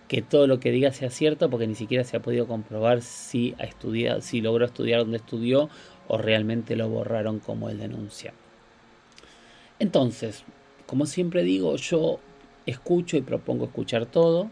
que 0.07 0.21
todo 0.21 0.47
lo 0.47 0.59
que 0.59 0.71
diga 0.71 0.91
sea 0.91 1.09
cierto 1.09 1.49
porque 1.49 1.67
ni 1.67 1.75
siquiera 1.75 2.03
se 2.03 2.17
ha 2.17 2.21
podido 2.21 2.47
comprobar 2.47 3.01
si 3.01 3.55
ha 3.59 3.63
estudiado, 3.63 4.21
si 4.21 4.41
logró 4.41 4.65
estudiar 4.65 4.99
donde 4.99 5.17
estudió 5.17 5.69
o 6.07 6.17
realmente 6.17 6.75
lo 6.75 6.89
borraron 6.89 7.39
como 7.39 7.69
él 7.69 7.79
denuncia. 7.79 8.33
Entonces, 9.79 10.43
como 10.85 11.05
siempre 11.05 11.43
digo, 11.43 11.75
yo 11.77 12.19
escucho 12.65 13.17
y 13.17 13.21
propongo 13.21 13.65
escuchar 13.65 14.05
todo, 14.05 14.49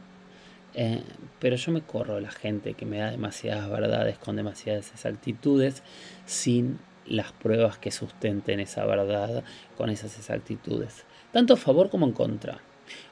eh, 0.74 1.04
pero 1.40 1.56
yo 1.56 1.72
me 1.72 1.82
corro 1.82 2.20
la 2.20 2.32
gente 2.32 2.74
que 2.74 2.86
me 2.86 3.00
da 3.00 3.12
demasiadas 3.12 3.70
verdades 3.70 4.18
con 4.18 4.36
demasiadas 4.36 4.92
exactitudes 4.92 5.84
sin 6.26 6.80
las 7.06 7.32
pruebas 7.34 7.78
que 7.78 7.92
sustenten 7.92 8.60
esa 8.60 8.86
verdad 8.86 9.44
con 9.78 9.90
esas 9.90 10.18
exactitudes, 10.18 11.06
tanto 11.32 11.56
a 11.56 11.58
favor 11.58 11.90
como 11.90 12.06
en 12.06 12.14
contra. 12.14 12.60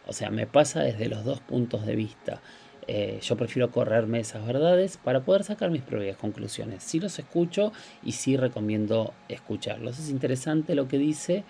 O 0.08 0.14
sea, 0.14 0.30
me 0.30 0.48
pasa 0.48 0.82
desde 0.82 1.10
los 1.10 1.24
dos 1.24 1.40
puntos 1.40 1.86
de 1.86 1.96
vista. 1.96 2.42
Eh, 2.88 3.20
yo 3.22 3.38
prefiero 3.38 3.72
correrme 3.72 4.20
esas 4.20 4.46
verdades 4.46 4.98
para 4.98 5.22
poder 5.22 5.44
sacar 5.44 5.70
mis 5.70 5.84
propias 5.84 6.18
conclusiones. 6.18 6.84
Sí 6.84 7.00
los 7.00 7.20
escucho 7.20 7.72
y 8.04 8.14
sí 8.14 8.36
recomiendo 8.36 9.14
escucharlos. 9.28 10.00
Es 10.00 10.10
interesante 10.10 10.74
lo 10.74 10.88
que 10.88 10.98
dice, 10.98 11.44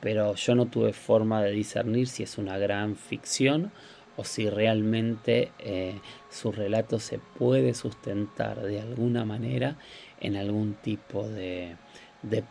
pero 0.00 0.34
yo 0.34 0.54
no 0.54 0.66
tuve 0.66 0.92
forma 0.92 1.42
de 1.42 1.52
discernir 1.52 2.08
si 2.08 2.24
es 2.24 2.38
una 2.38 2.58
gran 2.58 2.96
ficción 2.96 3.70
o 4.20 4.24
si 4.24 4.50
realmente 4.50 5.50
eh, 5.60 5.98
su 6.28 6.52
relato 6.52 7.00
se 7.00 7.18
puede 7.18 7.72
sustentar 7.72 8.60
de 8.60 8.78
alguna 8.78 9.24
manera 9.24 9.78
en 10.20 10.36
algún 10.36 10.74
tipo 10.74 11.26
de, 11.26 11.76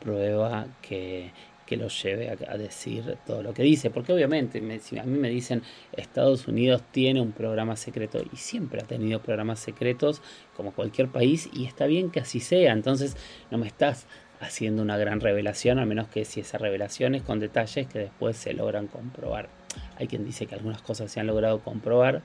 prueba 0.02 0.66
que, 0.82 1.32
lo 1.70 1.88
lleve 1.90 2.32
a, 2.32 2.58
decir 2.58 3.18
todo 3.28 3.44
lo 3.44 3.54
que 3.54 3.62
dice. 3.62 3.92
Porque 3.92 4.12
obviamente 4.12 4.58
a 4.58 5.04
mí 5.04 5.20
me 5.20 5.30
dicen 5.30 5.62
Estados 5.92 6.48
Unidos 6.48 6.82
tiene 6.92 7.22
un 7.22 7.34
programa 7.34 7.76
secreto 7.76 8.20
y 8.34 8.38
siempre 8.38 8.82
ha 8.82 8.88
tenido 8.88 9.22
programas 9.22 9.60
secretos 9.60 10.24
como 10.58 10.74
cualquier 10.74 11.10
país 11.10 11.48
y 11.54 11.66
está 11.66 11.86
bien 11.86 12.10
que 12.10 12.22
así 12.22 12.40
sea. 12.40 12.74
Entonces 12.74 13.16
no 13.52 13.60
me 13.60 13.68
estás 13.68 14.08
haciendo 14.40 14.82
una 14.82 14.98
gran 14.98 15.20
revelación, 15.20 15.78
al 15.78 15.86
menos 15.86 16.08
que 16.08 16.26
si 16.26 16.40
esa 16.40 16.58
revelación 16.58 17.14
es 17.14 17.22
con 17.22 17.40
detalles 17.40 17.86
que 17.86 18.00
después 18.00 18.38
se 18.38 18.54
logran 18.54 18.88
comprobar. 18.88 19.59
Hay 19.98 20.08
quien 20.08 20.26
dice 20.26 20.46
que 20.46 20.56
algunas 20.56 20.82
cosas 20.82 21.12
se 21.12 21.20
han 21.20 21.28
logrado 21.28 21.60
comprobar, 21.60 22.22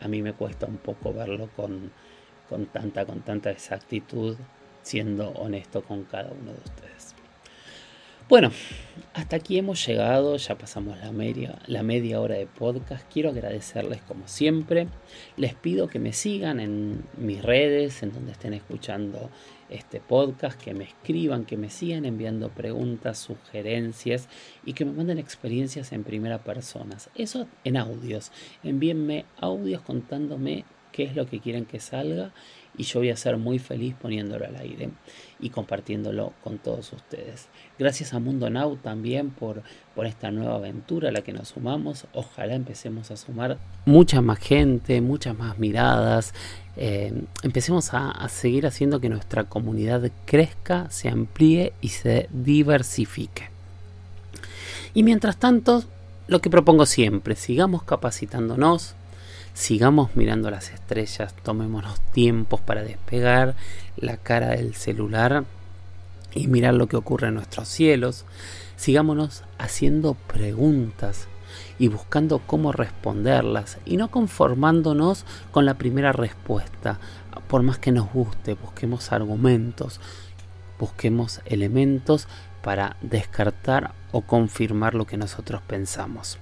a 0.00 0.08
mí 0.08 0.22
me 0.22 0.32
cuesta 0.32 0.66
un 0.66 0.76
poco 0.76 1.12
verlo 1.12 1.48
con, 1.54 1.92
con, 2.48 2.66
tanta, 2.66 3.06
con 3.06 3.20
tanta 3.22 3.50
exactitud, 3.50 4.36
siendo 4.82 5.30
honesto 5.30 5.82
con 5.82 6.04
cada 6.04 6.30
uno 6.32 6.52
de 6.52 6.58
ustedes. 6.58 7.13
Bueno, 8.26 8.50
hasta 9.12 9.36
aquí 9.36 9.58
hemos 9.58 9.86
llegado, 9.86 10.38
ya 10.38 10.56
pasamos 10.56 10.96
la 10.98 11.12
media, 11.12 11.58
la 11.66 11.82
media 11.82 12.22
hora 12.22 12.36
de 12.36 12.46
podcast. 12.46 13.04
Quiero 13.12 13.28
agradecerles 13.28 14.00
como 14.00 14.26
siempre. 14.28 14.88
Les 15.36 15.52
pido 15.52 15.88
que 15.88 15.98
me 15.98 16.14
sigan 16.14 16.58
en 16.58 17.04
mis 17.18 17.42
redes, 17.42 18.02
en 18.02 18.14
donde 18.14 18.32
estén 18.32 18.54
escuchando 18.54 19.28
este 19.68 20.00
podcast, 20.00 20.58
que 20.58 20.72
me 20.72 20.84
escriban, 20.84 21.44
que 21.44 21.58
me 21.58 21.68
sigan 21.68 22.06
enviando 22.06 22.48
preguntas, 22.48 23.18
sugerencias 23.18 24.30
y 24.64 24.72
que 24.72 24.86
me 24.86 24.92
manden 24.92 25.18
experiencias 25.18 25.92
en 25.92 26.02
primera 26.02 26.42
persona. 26.42 26.96
Eso 27.14 27.46
en 27.62 27.76
audios. 27.76 28.32
Envíenme 28.62 29.26
audios 29.36 29.82
contándome 29.82 30.64
qué 30.94 31.02
es 31.02 31.16
lo 31.16 31.26
que 31.26 31.40
quieren 31.40 31.64
que 31.64 31.80
salga 31.80 32.30
y 32.78 32.84
yo 32.84 33.00
voy 33.00 33.10
a 33.10 33.16
ser 33.16 33.36
muy 33.36 33.58
feliz 33.58 33.94
poniéndolo 34.00 34.46
al 34.46 34.56
aire 34.56 34.90
y 35.40 35.50
compartiéndolo 35.50 36.32
con 36.42 36.58
todos 36.58 36.92
ustedes. 36.92 37.48
Gracias 37.78 38.14
a 38.14 38.20
Mundo 38.20 38.48
Now 38.48 38.76
también 38.76 39.30
por, 39.30 39.62
por 39.94 40.06
esta 40.06 40.30
nueva 40.30 40.54
aventura 40.54 41.08
a 41.08 41.12
la 41.12 41.22
que 41.22 41.32
nos 41.32 41.48
sumamos. 41.48 42.06
Ojalá 42.12 42.54
empecemos 42.54 43.10
a 43.10 43.16
sumar 43.16 43.58
mucha 43.86 44.20
más 44.20 44.38
gente, 44.38 45.00
muchas 45.00 45.36
más 45.36 45.58
miradas. 45.58 46.32
Eh, 46.76 47.12
empecemos 47.42 47.92
a, 47.92 48.10
a 48.12 48.28
seguir 48.28 48.64
haciendo 48.66 49.00
que 49.00 49.08
nuestra 49.08 49.44
comunidad 49.44 50.10
crezca, 50.24 50.88
se 50.90 51.08
amplíe 51.08 51.72
y 51.80 51.88
se 51.88 52.28
diversifique. 52.32 53.50
Y 54.94 55.02
mientras 55.02 55.38
tanto, 55.38 55.82
lo 56.28 56.40
que 56.40 56.50
propongo 56.50 56.86
siempre, 56.86 57.34
sigamos 57.34 57.82
capacitándonos, 57.82 58.94
sigamos 59.54 60.16
mirando 60.16 60.50
las 60.50 60.70
estrellas, 60.70 61.34
tomémonos 61.42 62.00
tiempos 62.12 62.60
para 62.60 62.82
despegar 62.82 63.54
la 63.96 64.16
cara 64.16 64.48
del 64.48 64.74
celular 64.74 65.44
y 66.34 66.48
mirar 66.48 66.74
lo 66.74 66.88
que 66.88 66.96
ocurre 66.96 67.28
en 67.28 67.34
nuestros 67.34 67.68
cielos, 67.68 68.24
sigámonos 68.76 69.44
haciendo 69.56 70.14
preguntas 70.14 71.28
y 71.78 71.86
buscando 71.86 72.40
cómo 72.40 72.72
responderlas 72.72 73.78
y 73.86 73.96
no 73.96 74.10
conformándonos 74.10 75.24
con 75.52 75.64
la 75.64 75.74
primera 75.74 76.12
respuesta, 76.12 76.98
por 77.46 77.62
más 77.62 77.78
que 77.78 77.92
nos 77.92 78.12
guste, 78.12 78.54
busquemos 78.54 79.12
argumentos, 79.12 80.00
busquemos 80.80 81.40
elementos 81.44 82.26
para 82.62 82.96
descartar 83.02 83.92
o 84.10 84.22
confirmar 84.22 84.94
lo 84.94 85.06
que 85.06 85.16
nosotros 85.16 85.62
pensamos. 85.62 86.38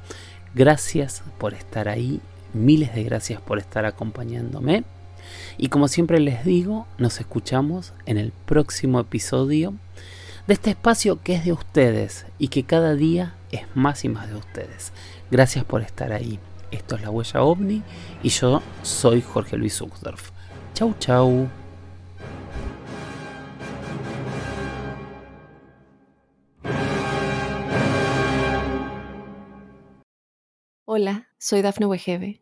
Gracias 0.55 1.23
por 1.39 1.55
estar 1.55 1.89
ahí 1.89 2.21
Miles 2.55 2.95
de 2.95 3.03
gracias 3.05 3.41
por 3.41 3.59
estar 3.59 3.87
acompañándome. 3.87 4.85
Y 5.57 5.69
como 5.69 5.89
siempre 5.89 6.21
les 6.21 6.45
digo, 6.45 6.87
nos 6.99 7.21
escuchamos 7.21 7.95
en 8.05 8.19
el 8.19 8.33
próximo 8.33 9.01
episodio 9.01 9.75
de 10.47 10.55
este 10.55 10.71
espacio 10.71 11.23
que 11.23 11.35
es 11.35 11.45
de 11.45 11.53
ustedes 11.53 12.27
y 12.39 12.49
que 12.49 12.65
cada 12.65 12.95
día 12.95 13.35
es 13.53 13.63
más 13.75 14.05
y 14.05 14.09
más 14.09 14.29
de 14.29 14.37
ustedes. 14.37 14.93
Gracias 15.31 15.65
por 15.65 15.83
estar 15.83 16.13
ahí. 16.13 16.39
Esto 16.71 16.97
es 16.97 17.03
La 17.03 17.11
Huella 17.11 17.43
OVNI 17.43 17.83
y 18.23 18.29
yo 18.29 18.63
soy 18.83 19.23
Jorge 19.23 19.57
Luis 19.57 19.81
Uxdorf. 19.81 20.31
Chau, 20.75 20.95
chau. 20.99 21.49
Hola, 30.85 31.29
soy 31.39 31.63
Dafne 31.63 31.87
Wegebe 31.87 32.42